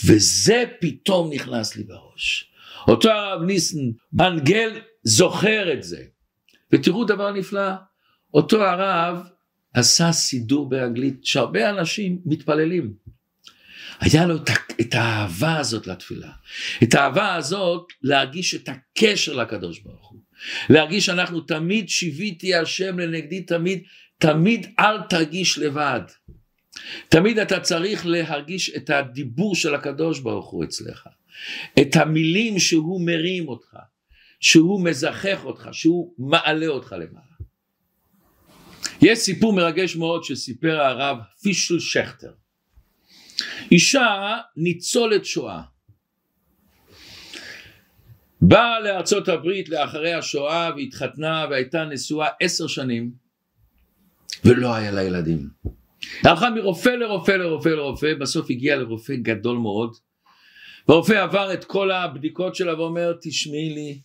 וזה 0.05 0.65
פתאום 0.81 1.33
נכנס 1.33 1.77
לי 1.77 1.85
בראש. 1.85 2.51
אותו 2.89 3.11
הרב 3.11 3.43
ניסן 3.43 3.79
מנגל 4.13 4.81
זוכר 5.03 5.73
את 5.73 5.83
זה. 5.83 6.03
ותראו 6.73 7.05
דבר 7.05 7.33
נפלא, 7.33 7.71
אותו 8.35 8.65
הרב 8.65 9.19
עשה 9.75 10.13
סידור 10.13 10.69
באנגלית 10.69 11.25
שהרבה 11.25 11.71
אנשים 11.71 12.19
מתפללים. 12.27 12.93
היה 14.01 14.27
לו 14.27 14.37
את 14.81 14.95
האהבה 14.95 15.59
הזאת 15.59 15.87
לתפילה, 15.87 16.31
את 16.83 16.95
האהבה 16.95 17.35
הזאת 17.35 17.87
להרגיש 18.03 18.55
את 18.55 18.69
הקשר 18.69 19.33
לקדוש 19.33 19.79
ברוך 19.79 20.11
הוא, 20.11 20.21
להרגיש 20.71 21.07
שאנחנו 21.07 21.41
תמיד 21.41 21.89
שיוויתי 21.89 22.55
השם 22.55 22.99
לנגדי 22.99 23.43
תמיד, 23.43 23.83
תמיד 24.19 24.67
אל 24.79 25.03
תרגיש 25.03 25.59
לבד, 25.59 26.01
תמיד 27.09 27.39
אתה 27.39 27.61
צריך 27.61 28.07
להרגיש 28.07 28.71
את 28.77 28.91
הדיבור 28.91 29.55
של 29.55 29.75
הקדוש 29.75 30.21
ברוך 30.21 30.51
הוא 30.51 30.65
אצלך, 30.65 31.09
את 31.81 31.97
המילים 31.97 32.59
שהוא 32.59 33.07
מרים 33.07 33.49
אותך, 33.49 33.77
שהוא 34.41 34.85
מזכך 34.85 35.41
אותך, 35.45 35.69
שהוא 35.73 36.15
מעלה 36.19 36.67
אותך 36.67 36.93
למעלה. 36.93 37.37
יש 39.03 39.19
סיפור 39.19 39.53
מרגש 39.53 39.97
מאוד 39.97 40.25
שסיפר 40.25 40.81
הרב 40.81 41.19
פישל 41.43 41.81
שכטר. 41.81 42.33
אישה 43.73 44.37
ניצולת 44.57 45.25
שואה. 45.25 45.63
באה 48.41 48.81
לארצות 48.81 49.29
הברית 49.29 49.69
לאחרי 49.69 50.15
השואה 50.15 50.71
והתחתנה 50.77 51.47
והייתה 51.51 51.85
נשואה 51.85 52.29
עשר 52.41 52.67
שנים 52.67 53.11
ולא 54.45 54.75
היה 54.75 54.91
לה 54.91 55.03
ילדים. 55.03 55.49
הלכה 56.25 56.51
מרופא 56.51 56.89
לרופא 56.89 57.31
לרופא 57.31 57.69
לרופא, 57.69 58.15
בסוף 58.15 58.51
הגיעה 58.51 58.77
לרופא 58.77 59.15
גדול 59.23 59.59
מאוד, 59.59 59.97
והרופא 60.89 61.13
עבר 61.13 61.55
את 61.55 61.65
כל 61.65 61.91
הבדיקות 61.91 62.55
שלה 62.55 62.81
ואומר 62.81 63.13
תשמעי 63.23 63.75
לי, 63.75 64.01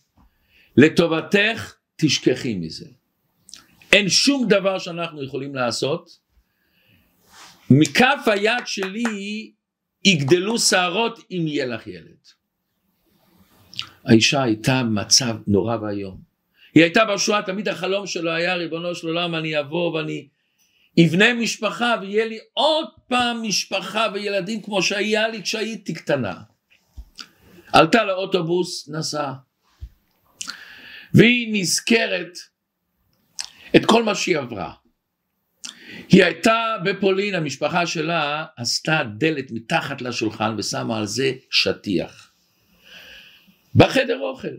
לטובתך 0.76 1.74
תשכחי 1.96 2.54
מזה. 2.54 2.86
אין 3.92 4.08
שום 4.08 4.48
דבר 4.48 4.78
שאנחנו 4.78 5.24
יכולים 5.24 5.54
לעשות. 5.54 6.18
מכף 7.70 8.22
היד 8.26 8.66
שלי 8.66 9.52
יגדלו 10.04 10.58
שערות 10.58 11.18
אם 11.30 11.44
יהיה 11.46 11.66
לך 11.66 11.86
ילד. 11.86 12.22
האישה 14.04 14.42
הייתה 14.42 14.82
במצב 14.82 15.36
נורא 15.46 15.76
ואיום. 15.76 16.20
היא 16.74 16.82
הייתה 16.82 17.04
בשואה, 17.04 17.42
תמיד 17.42 17.68
החלום 17.68 18.06
שלו 18.06 18.30
היה 18.30 18.54
ריבונו 18.54 18.94
של 18.94 19.06
עולם 19.06 19.34
אני 19.34 19.60
אבוא 19.60 19.92
ואני 19.92 20.28
אבנה 21.00 21.34
משפחה 21.34 21.94
ויהיה 22.00 22.24
לי 22.24 22.38
עוד 22.52 22.88
פעם 23.08 23.42
משפחה 23.42 24.06
וילדים 24.14 24.62
כמו 24.62 24.82
שהיה 24.82 25.28
לי 25.28 25.42
כשהייתי 25.42 25.94
קטנה. 25.94 26.34
עלתה 27.72 28.04
לאוטובוס, 28.04 28.88
נסעה. 28.88 29.34
והיא 31.14 31.48
נזכרת 31.60 32.38
את 33.76 33.86
כל 33.86 34.02
מה 34.02 34.14
שהיא 34.14 34.38
עברה. 34.38 34.72
היא 36.08 36.24
הייתה 36.24 36.76
בפולין, 36.84 37.34
המשפחה 37.34 37.86
שלה 37.86 38.44
עשתה 38.56 39.02
דלת 39.18 39.50
מתחת 39.50 40.02
לשולחן 40.02 40.54
ושמה 40.58 40.98
על 40.98 41.06
זה 41.06 41.32
שטיח. 41.50 42.32
בחדר 43.74 44.20
אוכל. 44.20 44.56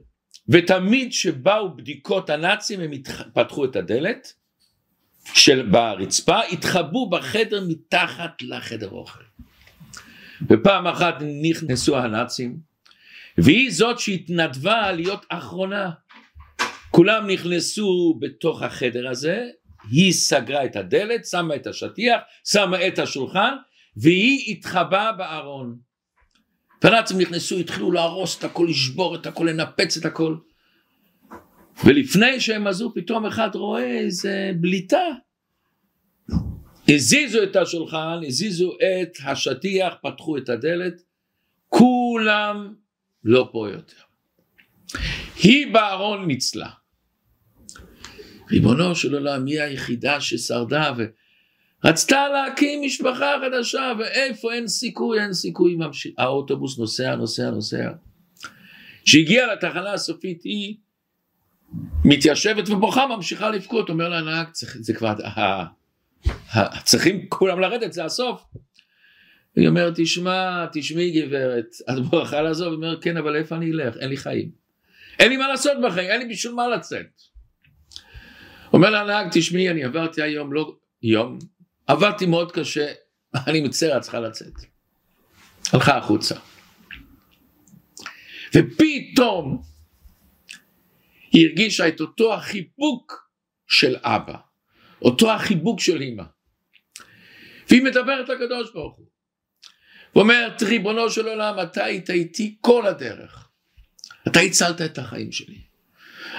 ותמיד 0.50 1.10
כשבאו 1.10 1.78
בדיקות 1.78 2.30
הנאצים 2.30 2.80
הם 2.80 2.92
פתחו 3.34 3.66
את 3.66 3.76
הדלת 3.76 4.34
של 5.34 5.62
ברצפה, 5.72 6.42
התחבאו 6.42 7.10
בחדר 7.10 7.64
מתחת 7.68 8.42
לחדר 8.42 8.90
אוכל. 8.90 9.24
ופעם 10.50 10.88
אחת 10.88 11.16
נכנסו 11.42 11.98
הנאצים, 11.98 12.58
והיא 13.38 13.72
זאת 13.72 14.00
שהתנדבה 14.00 14.92
להיות 14.92 15.26
אחרונה. 15.30 15.90
כולם 16.92 17.28
נכנסו 17.28 18.18
בתוך 18.20 18.62
החדר 18.62 19.10
הזה, 19.10 19.44
היא 19.92 20.14
סגרה 20.14 20.66
את 20.66 20.76
הדלת, 20.76 21.26
שמה 21.26 21.56
את 21.56 21.68
השטיח, 21.68 22.22
שמה 22.46 22.88
את 22.88 23.00
השולחן, 23.00 23.54
והיא 23.98 24.52
התחבאה 24.52 25.12
בארון. 25.12 25.78
והנאצים 26.84 27.22
נכנסו, 27.22 27.58
התחילו 27.60 27.92
להרוס 27.92 28.40
את 28.40 28.44
הכל, 28.44 28.68
לשבור 28.70 29.16
את 29.16 29.26
הכל, 29.26 29.46
לנפץ 29.50 29.98
את 29.98 30.06
הכל. 30.06 30.36
ולפני 31.86 32.40
שהם 32.40 32.68
עזו, 32.68 32.94
פתאום 32.96 33.26
אחד 33.26 33.50
רואה 33.54 33.98
איזה 33.98 34.52
בליטה. 34.62 35.06
הזיזו 36.90 37.44
את 37.44 37.56
השולחן, 37.56 38.20
הזיזו 38.28 38.72
את 38.74 39.18
השטיח, 39.26 39.94
פתחו 40.04 40.38
את 40.38 40.50
הדלת, 40.50 40.94
כולם 41.70 42.74
לא 43.24 43.50
פה 43.52 43.70
יותר. 43.70 44.02
היא 45.44 45.74
בארון 45.74 46.28
ניצלה. 46.28 46.70
ריבונו 48.52 48.96
של 48.96 49.14
עולם 49.14 49.46
היא 49.46 49.62
היחידה 49.62 50.22
ששרדה 50.22 50.94
ורצתה 51.84 52.28
להקים 52.30 52.82
משפחה 52.86 53.36
חדשה 53.42 53.94
ואיפה 54.00 54.54
אין 54.54 54.68
סיכוי 54.68 55.22
אין 55.22 55.34
סיכוי 55.34 55.76
ממשיך 55.76 56.14
האוטובוס 56.18 56.80
נוסע 56.80 57.16
נוסע 57.16 57.52
נוסע 57.52 57.92
כשהגיעה 59.04 59.54
לתחנה 59.54 59.94
הסופית 59.94 60.44
היא 60.44 60.76
מתיישבת 62.06 62.70
ובוכה 62.70 63.08
ממשיכה 63.08 63.50
לבכות 63.50 63.90
אומר 63.90 64.10
לנהג 64.10 64.48
זה 64.54 64.94
כבר 64.94 65.14
צריכים 66.84 67.26
כולם 67.30 67.60
לרדת 67.60 67.94
זה 67.94 68.06
הסוף 68.06 68.44
היא 69.56 69.68
אומרת, 69.68 69.94
תשמע, 69.96 70.66
תשמעי 70.74 71.22
גברת, 71.22 71.66
את 71.90 72.06
ברכה 72.10 72.42
לעזוב, 72.42 72.68
היא 72.68 72.76
אומרת, 72.76 73.04
כן, 73.04 73.18
אבל 73.18 73.36
איפה 73.36 73.56
אני 73.56 73.72
אלך? 73.72 73.98
אין 73.98 74.10
לי 74.10 74.18
חיים. 74.18 74.52
אין 75.20 75.30
לי 75.30 75.38
מה 75.38 75.48
לעשות 75.48 75.78
בחיים, 75.84 76.10
אין 76.10 76.20
לי 76.22 76.34
בשביל 76.34 76.54
מה 76.54 76.68
לצאת. 76.68 77.22
אומר 78.74 78.90
לנהג, 78.90 79.28
תשמעי, 79.32 79.70
אני 79.70 79.84
עברתי 79.84 80.22
היום, 80.22 80.54
לא 80.54 80.76
יום, 81.04 81.40
עבדתי 81.88 82.26
מאוד 82.26 82.52
קשה, 82.52 82.94
אני 83.48 83.62
מצטער, 83.62 83.98
את 83.98 84.02
צריכה 84.02 84.20
לצאת. 84.20 84.54
הלכה 85.74 85.98
החוצה. 85.98 86.36
ופתאום 88.56 89.62
היא 91.34 91.48
הרגישה 91.48 91.88
את 91.88 92.02
אותו 92.02 92.34
החיבוק 92.34 93.30
של 93.68 93.96
אבא, 94.02 94.38
אותו 95.02 95.32
החיבוק 95.32 95.80
של 95.80 96.02
אמא. 96.02 96.24
והיא 97.70 97.84
מדברת 97.84 98.30
לקדוש 98.30 98.74
ברוך 98.74 98.98
הוא. 98.98 99.08
ואומרת, 100.16 100.64
ריבונו 100.64 101.10
של 101.10 101.28
עולם, 101.28 101.56
אתה 101.64 101.84
היית 101.84 102.10
איתי 102.10 102.58
כל 102.62 102.88
הדרך. 102.88 103.50
אתה 104.28 104.40
הצלת 104.40 104.82
את 104.82 104.98
החיים 104.98 105.32
שלי. 105.32 105.62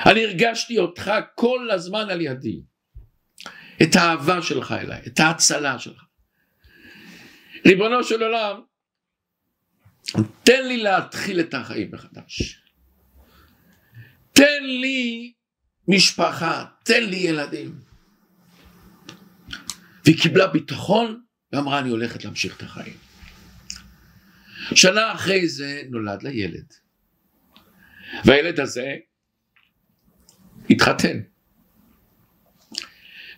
אני 0.06 0.24
הרגשתי 0.24 0.78
אותך 0.78 1.12
כל 1.34 1.70
הזמן 1.70 2.10
על 2.10 2.20
ידי. 2.20 2.60
את 3.82 3.96
האהבה 3.96 4.42
שלך 4.42 4.72
אליי, 4.72 5.02
את 5.06 5.20
ההצלה 5.20 5.78
שלך. 5.78 6.04
ריבונו 7.66 8.04
של 8.04 8.22
עולם, 8.22 8.60
תן 10.42 10.68
לי 10.68 10.76
להתחיל 10.76 11.40
את 11.40 11.54
החיים 11.54 11.90
מחדש. 11.92 12.63
תן 14.34 14.64
לי 14.64 15.32
משפחה, 15.88 16.64
תן 16.84 17.04
לי 17.04 17.16
ילדים. 17.16 17.78
והיא 20.04 20.22
קיבלה 20.22 20.46
ביטחון 20.46 21.24
ואמרה 21.52 21.78
אני 21.78 21.88
הולכת 21.88 22.24
להמשיך 22.24 22.56
את 22.56 22.62
החיים. 22.62 22.96
שנה 24.74 25.12
אחרי 25.12 25.48
זה 25.48 25.82
נולד 25.90 26.22
לה 26.22 26.30
ילד. 26.30 26.72
והילד 28.24 28.60
הזה 28.60 28.96
התחתן. 30.70 31.20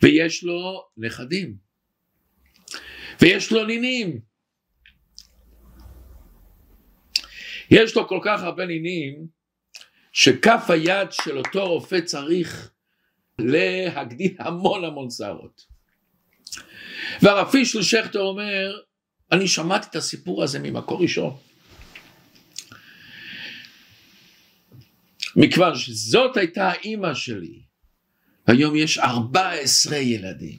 ויש 0.03 0.45
לו 0.45 0.89
נכדים. 0.97 1.57
ויש 3.21 3.53
לו 3.53 3.65
נינים. 3.65 4.21
יש 7.71 7.97
לו 7.97 8.09
כל 8.09 8.21
כך 8.25 8.43
הרבה 8.43 8.67
נינים 8.67 9.36
שכף 10.17 10.65
היד 10.69 11.13
של 11.13 11.39
אותו 11.39 11.69
רופא 11.69 12.01
צריך 12.01 12.71
להגדיל 13.39 14.35
המון 14.39 14.85
המון 14.85 15.11
שערות. 15.11 15.67
והרב 17.23 17.51
פישל 17.51 17.83
שכטר 17.83 18.21
אומר, 18.21 18.81
אני 19.33 19.49
שמעתי 19.49 19.87
את 19.91 19.97
הסיפור 19.97 20.43
הזה 20.43 20.59
ממקור 20.59 21.03
ראשון. 21.03 21.37
מכיוון 25.37 25.75
שזאת 25.75 26.37
הייתה 26.37 26.69
האימא 26.69 27.15
שלי, 27.15 27.61
היום 28.47 28.77
יש 28.77 28.99
14 28.99 29.97
ילדים. 29.97 30.59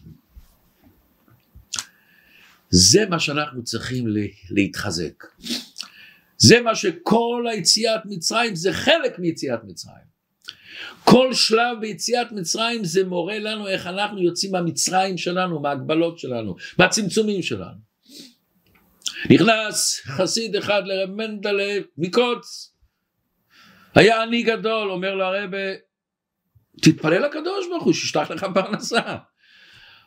זה 2.70 3.06
מה 3.10 3.20
שאנחנו 3.20 3.64
צריכים 3.64 4.06
להתחזק. 4.50 5.24
זה 6.38 6.62
מה 6.62 6.76
שכל 6.76 7.46
היציאת 7.52 8.02
מצרים 8.06 8.56
זה 8.56 8.74
חלק 8.74 9.20
מיציאת 9.20 9.60
מצרים. 9.64 10.08
כל 11.04 11.34
שלב 11.34 11.78
ביציאת 11.82 12.32
מצרים 12.32 12.86
זה 12.86 13.04
מורה 13.04 13.40
לנו 13.40 13.68
איך 13.68 13.88
אנחנו 13.88 14.22
יוצאים 14.22 14.52
מהמצרים 14.52 15.18
שלנו, 15.18 15.60
מההגבלות 15.60 16.20
שלנו, 16.20 16.56
מהצמצומים 16.80 17.42
שלנו. 17.42 17.88
נכנס 19.30 20.02
חסיד 20.06 20.56
אחד 20.56 20.82
לרב 20.86 21.10
מנדלה 21.10 21.78
מקוץ, 21.98 22.74
היה 23.96 24.22
עני 24.22 24.44
גדול, 24.44 24.92
אומר 24.92 25.16
לו 25.16 25.24
הרבה, 25.24 25.58
תתפלל 26.82 27.26
לקדוש 27.26 27.68
ברוך 27.70 27.84
הוא, 27.84 27.94
שישלח 27.94 28.32
לך 28.32 28.46
פרנסה. 28.54 29.02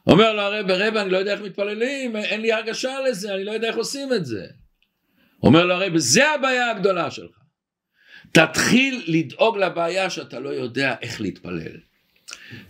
אומר 0.07 0.33
לו 0.33 0.41
הרבה, 0.43 0.89
רבה, 0.89 1.03
אני 1.03 1.11
לא 1.11 1.17
יודע 1.19 1.33
איך 1.33 1.41
מתפללים, 1.41 2.17
אין 2.17 2.41
לי 2.41 2.53
הרגשה 2.53 3.01
לזה, 3.01 3.35
אני 3.35 3.45
לא 3.45 3.53
יודע 3.53 3.69
איך 3.69 3.77
עושים 3.77 4.13
את 4.13 4.27
זה. 4.27 4.47
אומר 5.43 5.67
לו 5.67 5.75
הרבה, 5.75 5.99
זה 5.99 6.31
הבעיה 6.31 6.71
הגדולה 6.71 7.11
שלך. 7.11 7.41
תתחיל 8.33 9.05
לדאוג 9.07 9.59
לבעיה 9.59 10.11
שאתה 10.11 10.41
לא 10.41 10.49
יודע 10.49 10.95
איך 11.01 11.21
להתפלל. 11.21 11.77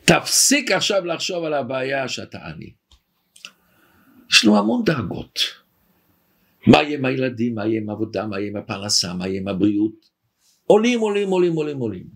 תפסיק 0.04 0.70
עכשיו 0.70 1.04
לחשוב 1.04 1.44
על 1.44 1.54
הבעיה 1.54 2.08
שאתה 2.08 2.38
עני. 2.46 2.72
יש 4.30 4.44
לנו 4.44 4.58
המון 4.58 4.84
דאגות. 4.84 5.40
מה 6.66 6.82
יהיה 6.82 6.98
עם 6.98 7.04
הילדים, 7.04 7.54
מה 7.54 7.66
יהיה 7.66 7.80
עם 7.80 7.90
העבודה, 7.90 8.26
מה 8.26 8.38
יהיה 8.38 8.50
עם 8.50 8.56
הפרנסה, 8.56 9.14
מה 9.14 9.28
יהיה 9.28 9.40
עם 9.40 9.48
הבריאות. 9.48 10.10
עולים, 10.66 11.00
עולים, 11.00 11.28
עולים, 11.28 11.52
עולים, 11.52 11.78
עולים. 11.78 12.06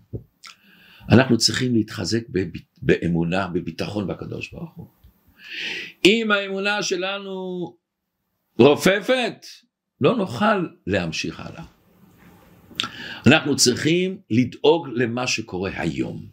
אנחנו 1.10 1.38
צריכים 1.38 1.74
להתחזק 1.74 2.22
באמונה, 2.82 3.48
בביטחון 3.48 4.06
בקדוש 4.06 4.52
ברוך 4.52 4.74
הוא. 4.74 4.86
אם 6.04 6.30
האמונה 6.30 6.82
שלנו 6.82 7.32
רופפת, 8.58 9.46
לא 10.04 10.16
נוכל 10.16 10.66
להמשיך 10.86 11.40
הלאה. 11.40 11.64
אנחנו 13.26 13.56
צריכים 13.56 14.18
לדאוג 14.30 14.88
למה 14.92 15.26
שקורה 15.26 15.70
היום. 15.74 16.26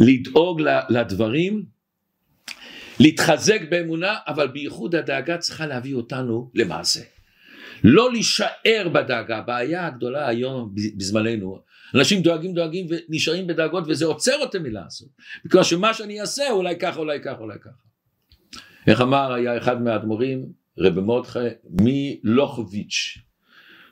לדאוג 0.00 0.60
לדברים, 0.88 1.64
להתחזק 3.00 3.60
באמונה, 3.70 4.16
אבל 4.26 4.48
בייחוד 4.48 4.94
הדאגה 4.94 5.38
צריכה 5.38 5.66
להביא 5.66 5.94
אותנו 5.94 6.50
למעשה. 6.54 7.00
לא 7.84 8.12
להישאר 8.12 8.88
בדאגה, 8.92 9.38
הבעיה 9.38 9.86
הגדולה 9.86 10.28
היום 10.28 10.74
בזמננו, 10.96 11.58
אנשים 11.94 12.22
דואגים 12.22 12.54
דואגים 12.54 12.86
ונשארים 12.90 13.46
בדאגות 13.46 13.84
וזה 13.88 14.04
עוצר 14.04 14.36
אותם 14.40 14.62
מלעשות. 14.62 15.08
בגלל 15.44 15.62
שמה 15.62 15.94
שאני 15.94 16.20
אעשה 16.20 16.50
אולי 16.50 16.78
ככה 16.78 16.98
אולי 16.98 17.20
ככה 17.20 17.38
אולי 17.38 17.58
ככה. 17.58 18.60
איך 18.86 19.00
אמר 19.00 19.32
היה 19.32 19.58
אחד 19.58 19.82
מהאדמו"רים 19.82 20.63
רבי 20.78 21.00
מרדכי 21.00 21.38
מלוכביץ' 21.70 23.18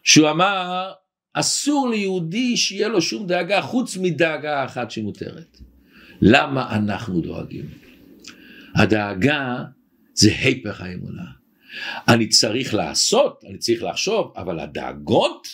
שהוא 0.03 0.31
אמר 0.31 0.93
אסור 1.33 1.89
ליהודי 1.89 2.57
שיהיה 2.57 2.89
לו 2.89 3.03
שום 3.03 3.27
דאגה 3.27 3.63
חוץ 3.63 3.97
מדאגה 3.97 4.65
אחת 4.65 4.91
שמותרת. 4.91 5.59
למה 6.21 6.77
אנחנו 6.77 7.21
דואגים? 7.21 7.65
הדאגה 8.75 9.65
זה 10.15 10.31
היפך 10.39 10.81
האמונה. 10.81 11.25
אני 12.09 12.29
צריך 12.29 12.75
לעשות, 12.75 13.45
אני 13.49 13.59
צריך 13.59 13.83
לחשוב, 13.83 14.33
אבל 14.37 14.61
הדאגות, 14.61 15.49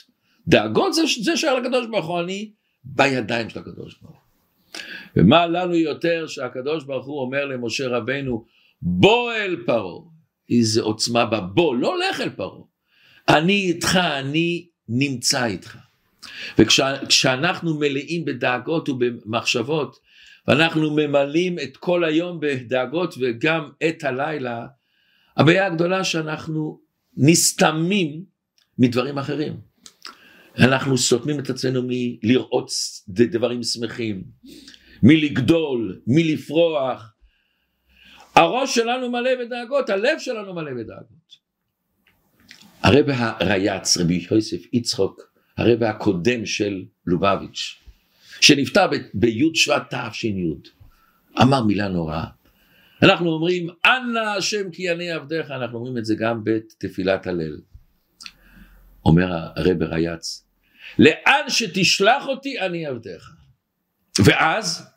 דאגות 0.48 0.94
זה, 0.94 1.02
זה 1.22 1.36
של 1.36 1.48
הקדוש 1.48 1.86
ברוך 1.86 2.06
הוא, 2.06 2.20
אני 2.20 2.50
בידיים 2.84 3.50
של 3.50 3.58
הקדוש 3.58 3.98
ברוך 4.02 4.12
הוא. 4.12 4.18
ומה 5.16 5.46
לנו 5.46 5.74
יותר 5.74 6.26
שהקדוש 6.26 6.84
ברוך 6.84 7.06
הוא 7.06 7.20
אומר 7.20 7.44
למשה 7.44 7.88
רבנו, 7.88 8.44
בוא 8.82 9.32
אל 9.32 9.56
פרעה, 9.66 10.02
איזה 10.50 10.82
עוצמה 10.82 11.26
בבוא, 11.26 11.76
לא 11.76 11.96
לך 11.98 12.20
אל 12.20 12.30
פרעה. 12.30 12.62
אני 13.28 13.52
איתך, 13.52 13.96
אני 13.96 14.66
נמצא 14.88 15.44
איתך. 15.44 15.76
וכשאנחנו 16.58 17.78
מלאים 17.78 18.24
בדאגות 18.24 18.88
ובמחשבות, 18.88 19.96
ואנחנו 20.48 20.90
ממלאים 20.96 21.58
את 21.58 21.76
כל 21.76 22.04
היום 22.04 22.40
בדאגות 22.40 23.14
וגם 23.20 23.70
את 23.88 24.04
הלילה, 24.04 24.66
הבעיה 25.36 25.66
הגדולה 25.66 26.04
שאנחנו 26.04 26.80
נסתמים 27.16 28.24
מדברים 28.78 29.18
אחרים. 29.18 29.60
אנחנו 30.58 30.98
סותמים 30.98 31.40
את 31.40 31.50
עצמנו 31.50 31.82
מלראות 31.86 32.70
דברים 33.08 33.62
שמחים, 33.62 34.24
מלגדול, 35.02 36.00
מלפרוח. 36.06 37.12
הראש 38.38 38.74
שלנו 38.74 39.10
מלא 39.10 39.30
בדאגות, 39.44 39.90
הלב 39.90 40.18
שלנו 40.18 40.54
מלא 40.54 40.70
בדאגות. 40.70 41.38
הרב 42.82 43.06
הרייץ, 43.08 43.96
רבי 43.96 44.26
יוסף 44.30 44.62
יצחוק, 44.72 45.32
הרב 45.56 45.82
הקודם 45.82 46.46
של 46.46 46.84
לובביץ', 47.06 47.82
שנפטר 48.40 48.86
בי' 49.14 49.50
שבט 49.54 49.94
תש"י, 49.94 50.34
אמר 51.42 51.64
מילה 51.64 51.88
נוראה. 51.88 52.24
אנחנו 53.02 53.30
אומרים, 53.30 53.68
אנא 53.84 54.18
השם 54.18 54.70
כי 54.70 54.92
אני 54.92 55.10
עבדיך, 55.10 55.50
אנחנו 55.50 55.78
אומרים 55.78 55.98
את 55.98 56.04
זה 56.04 56.14
גם 56.18 56.44
בתפילת 56.44 57.26
הלל. 57.26 57.60
אומר 59.04 59.26
הרב 59.56 59.82
רייץ, 59.82 60.46
לאן 60.98 61.44
שתשלח 61.48 62.26
אותי 62.26 62.60
אני 62.60 62.86
עבדיך. 62.86 63.30
ואז 64.24 64.90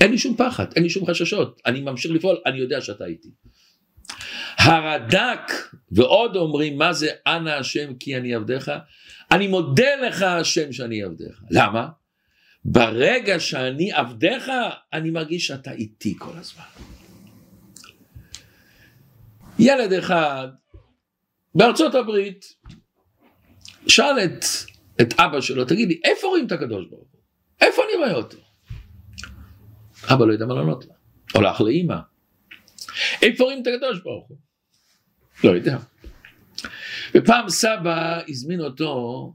אין 0.00 0.10
לי 0.10 0.18
שום 0.18 0.36
פחד, 0.36 0.66
אין 0.76 0.82
לי 0.82 0.90
שום 0.90 1.06
חששות, 1.06 1.60
אני 1.66 1.80
ממשיך 1.80 2.12
לפעול, 2.12 2.36
אני 2.46 2.58
יודע 2.58 2.80
שאתה 2.80 3.04
איתי. 3.04 3.30
הרד"ק 4.58 5.52
ועוד 5.92 6.36
אומרים 6.36 6.78
מה 6.78 6.92
זה 6.92 7.10
אנא 7.26 7.50
השם 7.50 7.94
כי 7.94 8.16
אני 8.16 8.34
עבדיך, 8.34 8.70
אני 9.30 9.46
מודה 9.46 9.94
לך 10.06 10.22
השם 10.22 10.72
שאני 10.72 11.02
עבדיך. 11.02 11.42
למה? 11.50 11.88
ברגע 12.64 13.40
שאני 13.40 13.92
עבדיך 13.92 14.50
אני 14.92 15.10
מרגיש 15.10 15.46
שאתה 15.46 15.72
איתי 15.72 16.14
כל 16.18 16.36
הזמן. 16.36 16.64
ילד 19.58 19.92
אחד 19.92 20.48
בארצות 21.54 21.94
הברית, 21.94 22.44
שאל 23.86 24.18
את, 24.24 24.44
את 25.00 25.20
אבא 25.20 25.40
שלו, 25.40 25.64
תגיד 25.64 25.88
לי, 25.88 26.00
איפה 26.04 26.26
רואים 26.26 26.46
את 26.46 26.52
הקדוש 26.52 26.86
ברוך 26.90 27.08
הוא? 27.12 27.20
איפה 27.60 27.82
אני 27.84 27.96
רואה 27.98 28.14
אותו? 28.14 28.51
אבא 30.04 30.26
לא 30.26 30.32
יודע 30.32 30.46
מה 30.46 30.54
לענות 30.54 30.84
לה. 30.86 30.94
הולך 31.34 31.60
לאימא. 31.60 31.96
איפה 33.22 33.44
רואים 33.44 33.62
את 33.62 33.66
הקדוש 33.66 34.02
ברוך 34.02 34.28
הוא? 34.28 34.38
לא 35.44 35.50
יודע. 35.50 35.78
ופעם 37.14 37.48
סבא 37.48 38.20
הזמין 38.28 38.60
אותו 38.60 39.34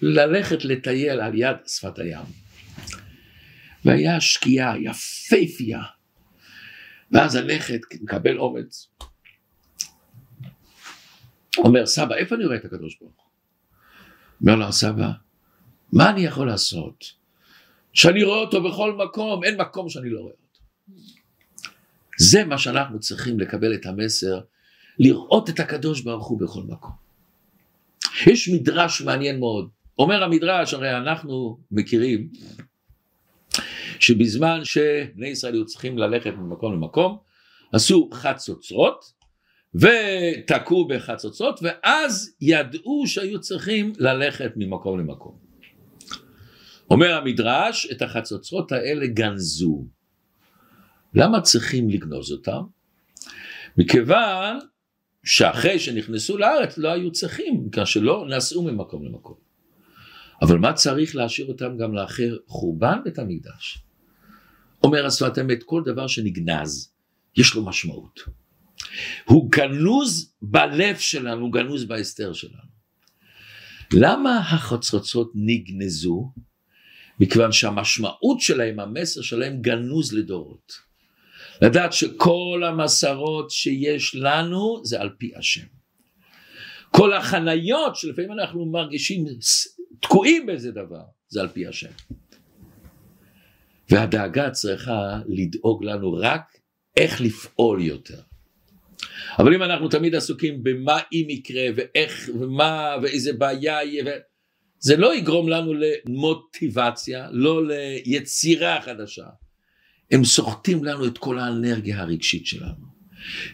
ללכת 0.00 0.64
לטייל 0.64 1.20
על 1.20 1.34
יד 1.34 1.56
שפת 1.66 1.98
הים. 1.98 2.24
והיה 3.84 4.20
שקיעה 4.20 4.74
יפהפייה. 4.78 5.82
ואז 7.12 7.34
הלכת, 7.34 7.80
מקבל 8.02 8.38
אומץ. 8.38 8.88
אומר, 11.58 11.86
סבא, 11.86 12.14
איפה 12.14 12.34
אני 12.34 12.44
רואה 12.44 12.56
את 12.56 12.64
הקדוש 12.64 12.98
ברוך 13.00 13.12
הוא? 13.16 13.22
אומר 14.40 14.56
לו, 14.56 14.72
סבא, 14.72 15.08
מה 15.92 16.10
אני 16.10 16.20
יכול 16.20 16.46
לעשות? 16.46 17.04
שאני 17.98 18.22
רואה 18.24 18.38
אותו 18.38 18.62
בכל 18.62 18.92
מקום, 18.92 19.44
אין 19.44 19.60
מקום 19.60 19.88
שאני 19.88 20.10
לא 20.10 20.20
רואה 20.20 20.32
אותו. 20.32 20.60
זה 22.18 22.44
מה 22.44 22.58
שאנחנו 22.58 23.00
צריכים 23.00 23.40
לקבל 23.40 23.74
את 23.74 23.86
המסר, 23.86 24.40
לראות 24.98 25.50
את 25.50 25.60
הקדוש 25.60 26.00
ברוך 26.00 26.26
הוא 26.26 26.40
בכל 26.40 26.62
מקום. 26.68 26.90
יש 28.26 28.48
מדרש 28.48 29.02
מעניין 29.02 29.38
מאוד. 29.38 29.68
אומר 29.98 30.22
המדרש, 30.22 30.74
הרי 30.74 30.96
אנחנו 30.96 31.58
מכירים 31.70 32.28
שבזמן 34.00 34.60
שבני 34.64 35.28
ישראל 35.28 35.54
היו 35.54 35.66
צריכים 35.66 35.98
ללכת 35.98 36.32
ממקום 36.38 36.72
למקום, 36.72 37.18
עשו 37.72 38.10
חצוצרות 38.12 39.04
ותקעו 39.74 40.88
בחצוצרות 40.88 41.60
ואז 41.62 42.36
ידעו 42.40 43.06
שהיו 43.06 43.40
צריכים 43.40 43.92
ללכת 43.98 44.50
ממקום 44.56 44.98
למקום. 44.98 45.47
אומר 46.90 47.14
המדרש, 47.14 47.88
את 47.92 48.02
החצוצרות 48.02 48.72
האלה 48.72 49.06
גנזו. 49.06 49.86
למה 51.14 51.40
צריכים 51.40 51.90
לגנוז 51.90 52.32
אותם? 52.32 52.62
מכיוון 53.76 54.58
שאחרי 55.24 55.78
שנכנסו 55.78 56.38
לארץ 56.38 56.78
לא 56.78 56.88
היו 56.88 57.12
צריכים, 57.12 57.70
כאשר 57.70 58.00
לא 58.00 58.26
נסעו 58.28 58.62
ממקום 58.62 59.04
למקום. 59.04 59.36
אבל 60.42 60.58
מה 60.58 60.72
צריך 60.72 61.16
להשאיר 61.16 61.48
אותם 61.48 61.76
גם 61.76 61.94
לאחר 61.94 62.36
חורבן 62.46 62.98
בית 63.04 63.18
המקדש? 63.18 63.82
אומר 64.84 65.06
השפת 65.06 65.38
אמת, 65.38 65.62
כל 65.62 65.82
דבר 65.86 66.06
שנגנז, 66.06 66.92
יש 67.36 67.54
לו 67.54 67.64
משמעות. 67.64 68.20
הוא 69.24 69.50
גנוז 69.50 70.34
בלב 70.42 70.96
שלנו, 70.96 71.40
הוא 71.40 71.52
גנוז 71.52 71.84
בהסתר 71.84 72.32
שלנו. 72.32 72.68
למה 73.92 74.38
החצוצרות 74.38 75.32
נגנזו? 75.34 76.32
מכיוון 77.20 77.52
שהמשמעות 77.52 78.40
שלהם, 78.40 78.80
המסר 78.80 79.22
שלהם 79.22 79.60
גנוז 79.60 80.12
לדורות. 80.12 80.88
לדעת 81.62 81.92
שכל 81.92 82.62
המסרות 82.66 83.50
שיש 83.50 84.14
לנו 84.14 84.80
זה 84.84 85.00
על 85.00 85.10
פי 85.18 85.32
השם. 85.36 85.66
כל 86.90 87.12
החניות 87.12 87.96
שלפעמים 87.96 88.32
אנחנו 88.32 88.66
מרגישים 88.66 89.24
תקועים 90.00 90.46
באיזה 90.46 90.70
דבר, 90.70 91.02
זה 91.28 91.40
על 91.40 91.48
פי 91.48 91.66
השם. 91.66 91.90
והדאגה 93.90 94.50
צריכה 94.50 95.18
לדאוג 95.28 95.84
לנו 95.84 96.12
רק 96.12 96.42
איך 96.96 97.20
לפעול 97.20 97.82
יותר. 97.82 98.20
אבל 99.38 99.54
אם 99.54 99.62
אנחנו 99.62 99.88
תמיד 99.88 100.14
עסוקים 100.14 100.62
במה 100.62 100.98
אם 101.12 101.26
יקרה 101.30 101.66
ואיך 101.76 102.30
ומה 102.40 102.96
ואיזה 103.02 103.32
בעיה 103.32 103.84
יהיה 103.84 104.04
זה 104.80 104.96
לא 104.96 105.14
יגרום 105.16 105.48
לנו 105.48 105.72
למוטיבציה, 105.74 107.28
לא 107.30 107.66
ליצירה 107.66 108.80
חדשה. 108.82 109.26
הם 110.10 110.24
סוחטים 110.24 110.84
לנו 110.84 111.06
את 111.06 111.18
כל 111.18 111.38
האנרגיה 111.38 112.00
הרגשית 112.00 112.46
שלנו. 112.46 112.98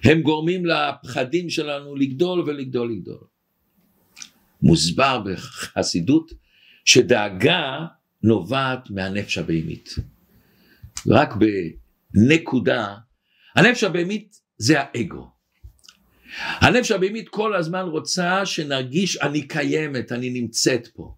הם 0.04 0.22
גורמים 0.22 0.66
לפחדים 0.66 1.50
שלנו 1.50 1.96
לגדול 1.96 2.40
ולגדול 2.40 2.92
לגדול. 2.92 3.24
מוסבר 4.62 5.22
בחסידות 5.24 6.32
שדאגה 6.84 7.86
נובעת 8.22 8.90
מהנפש 8.90 9.38
הבהמית. 9.38 9.94
רק 11.08 11.34
בנקודה, 12.14 12.94
הנפש 13.56 13.84
הבהמית 13.84 14.40
זה 14.58 14.74
האגו. 14.80 15.33
הנפש 16.38 16.90
הבהמית 16.90 17.28
כל 17.28 17.56
הזמן 17.56 17.82
רוצה 17.82 18.46
שנרגיש 18.46 19.16
אני 19.16 19.48
קיימת, 19.48 20.12
אני 20.12 20.30
נמצאת 20.30 20.88
פה. 20.94 21.14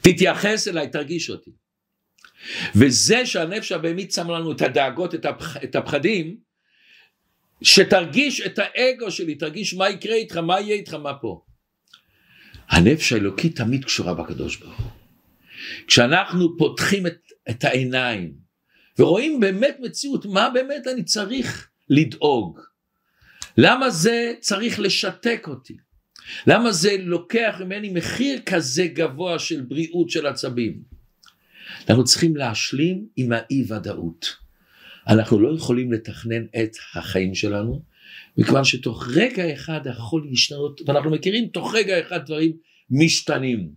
תתייחס 0.00 0.68
אליי, 0.68 0.88
תרגיש 0.88 1.30
אותי. 1.30 1.50
וזה 2.74 3.26
שהנפש 3.26 3.72
הבהמית 3.72 4.12
שם 4.12 4.30
לנו 4.30 4.52
את 4.52 4.62
הדאגות, 4.62 5.14
את, 5.14 5.24
הפח, 5.24 5.56
את 5.56 5.76
הפחדים, 5.76 6.36
שתרגיש 7.62 8.40
את 8.40 8.58
האגו 8.58 9.10
שלי, 9.10 9.34
תרגיש 9.34 9.74
מה 9.74 9.90
יקרה 9.90 10.14
איתך, 10.14 10.36
מה 10.36 10.60
יהיה 10.60 10.74
איתך, 10.74 10.94
מה 10.94 11.14
פה. 11.14 11.42
הנפש 12.68 13.12
האלוקית 13.12 13.56
תמיד 13.56 13.84
קשורה 13.84 14.14
בקדוש 14.14 14.56
ברוך. 14.56 14.80
כשאנחנו 15.86 16.56
פותחים 16.58 17.06
את, 17.06 17.18
את 17.50 17.64
העיניים 17.64 18.32
ורואים 18.98 19.40
באמת 19.40 19.76
מציאות, 19.80 20.26
מה 20.26 20.50
באמת 20.54 20.86
אני 20.86 21.04
צריך 21.04 21.68
לדאוג? 21.90 22.60
למה 23.56 23.90
זה 23.90 24.32
צריך 24.40 24.80
לשתק 24.80 25.44
אותי? 25.48 25.76
למה 26.46 26.72
זה 26.72 26.96
לוקח 26.98 27.56
ממני 27.60 27.90
מחיר 27.90 28.40
כזה 28.46 28.86
גבוה 28.86 29.38
של 29.38 29.60
בריאות 29.60 30.10
של 30.10 30.26
עצבים? 30.26 30.82
אנחנו 31.88 32.04
צריכים 32.04 32.36
להשלים 32.36 33.06
עם 33.16 33.32
האי 33.32 33.64
ודאות. 33.68 34.36
אנחנו 35.08 35.40
לא 35.40 35.56
יכולים 35.56 35.92
לתכנן 35.92 36.44
את 36.62 36.76
החיים 36.94 37.34
שלנו, 37.34 37.82
מכיוון 38.38 38.64
שתוך 38.64 39.08
רגע 39.14 39.52
אחד 39.52 39.80
יכול 39.86 40.26
להשתנות, 40.30 40.80
ואנחנו 40.86 41.10
מכירים 41.10 41.48
תוך 41.48 41.74
רגע 41.74 42.00
אחד 42.00 42.26
דברים 42.26 42.52
משתנים. 42.90 43.70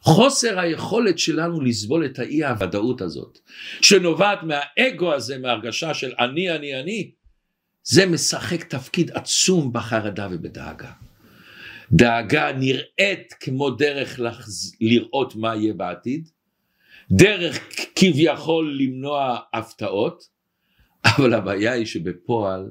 חוסר 0.00 0.58
היכולת 0.58 1.18
שלנו 1.18 1.60
לסבול 1.60 2.06
את 2.06 2.18
האי 2.18 2.44
הוודאות 2.44 3.00
הזאת, 3.00 3.38
שנובעת 3.82 4.38
מהאגו 4.42 5.14
הזה, 5.14 5.38
מהרגשה 5.38 5.94
של 5.94 6.12
אני, 6.18 6.50
אני, 6.50 6.80
אני, 6.80 7.10
זה 7.88 8.06
משחק 8.06 8.64
תפקיד 8.64 9.10
עצום 9.10 9.72
בחרדה 9.72 10.28
ובדאגה. 10.30 10.92
דאגה 11.92 12.52
נראית 12.52 13.34
כמו 13.40 13.70
דרך 13.70 14.20
לחז... 14.20 14.76
לראות 14.80 15.36
מה 15.36 15.56
יהיה 15.56 15.74
בעתיד, 15.74 16.28
דרך 17.10 17.58
כביכול 17.96 18.78
למנוע 18.80 19.38
הפתעות, 19.54 20.28
אבל 21.04 21.34
הבעיה 21.34 21.72
היא 21.72 21.86
שבפועל 21.86 22.70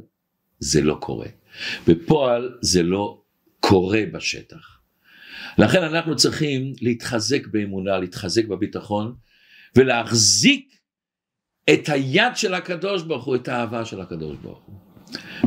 זה 0.60 0.82
לא 0.82 0.98
קורה. 1.02 1.28
בפועל 1.88 2.58
זה 2.62 2.84
לא 2.84 3.22
קורה 3.60 4.02
בשטח. 4.14 4.80
לכן 5.58 5.84
אנחנו 5.84 6.16
צריכים 6.16 6.74
להתחזק 6.82 7.48
באמונה, 7.48 8.00
להתחזק 8.00 8.46
בביטחון 8.46 9.16
ולהחזיק 9.76 10.76
את 11.74 11.90
היד 11.90 12.36
של 12.36 12.54
הקדוש 12.54 13.04
ברוך 13.04 13.26
הוא, 13.26 13.36
את 13.36 13.48
האהבה 13.48 13.86
של 13.86 14.02
הקדוש 14.02 14.38
ברוך 14.38 14.64
הוא. 14.66 14.85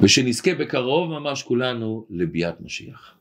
ושנזכה 0.03 0.55
בקרוב 0.55 1.11
ממש 1.11 1.43
כולנו 1.43 2.07
לביאת 2.11 2.61
משיח. 2.61 3.18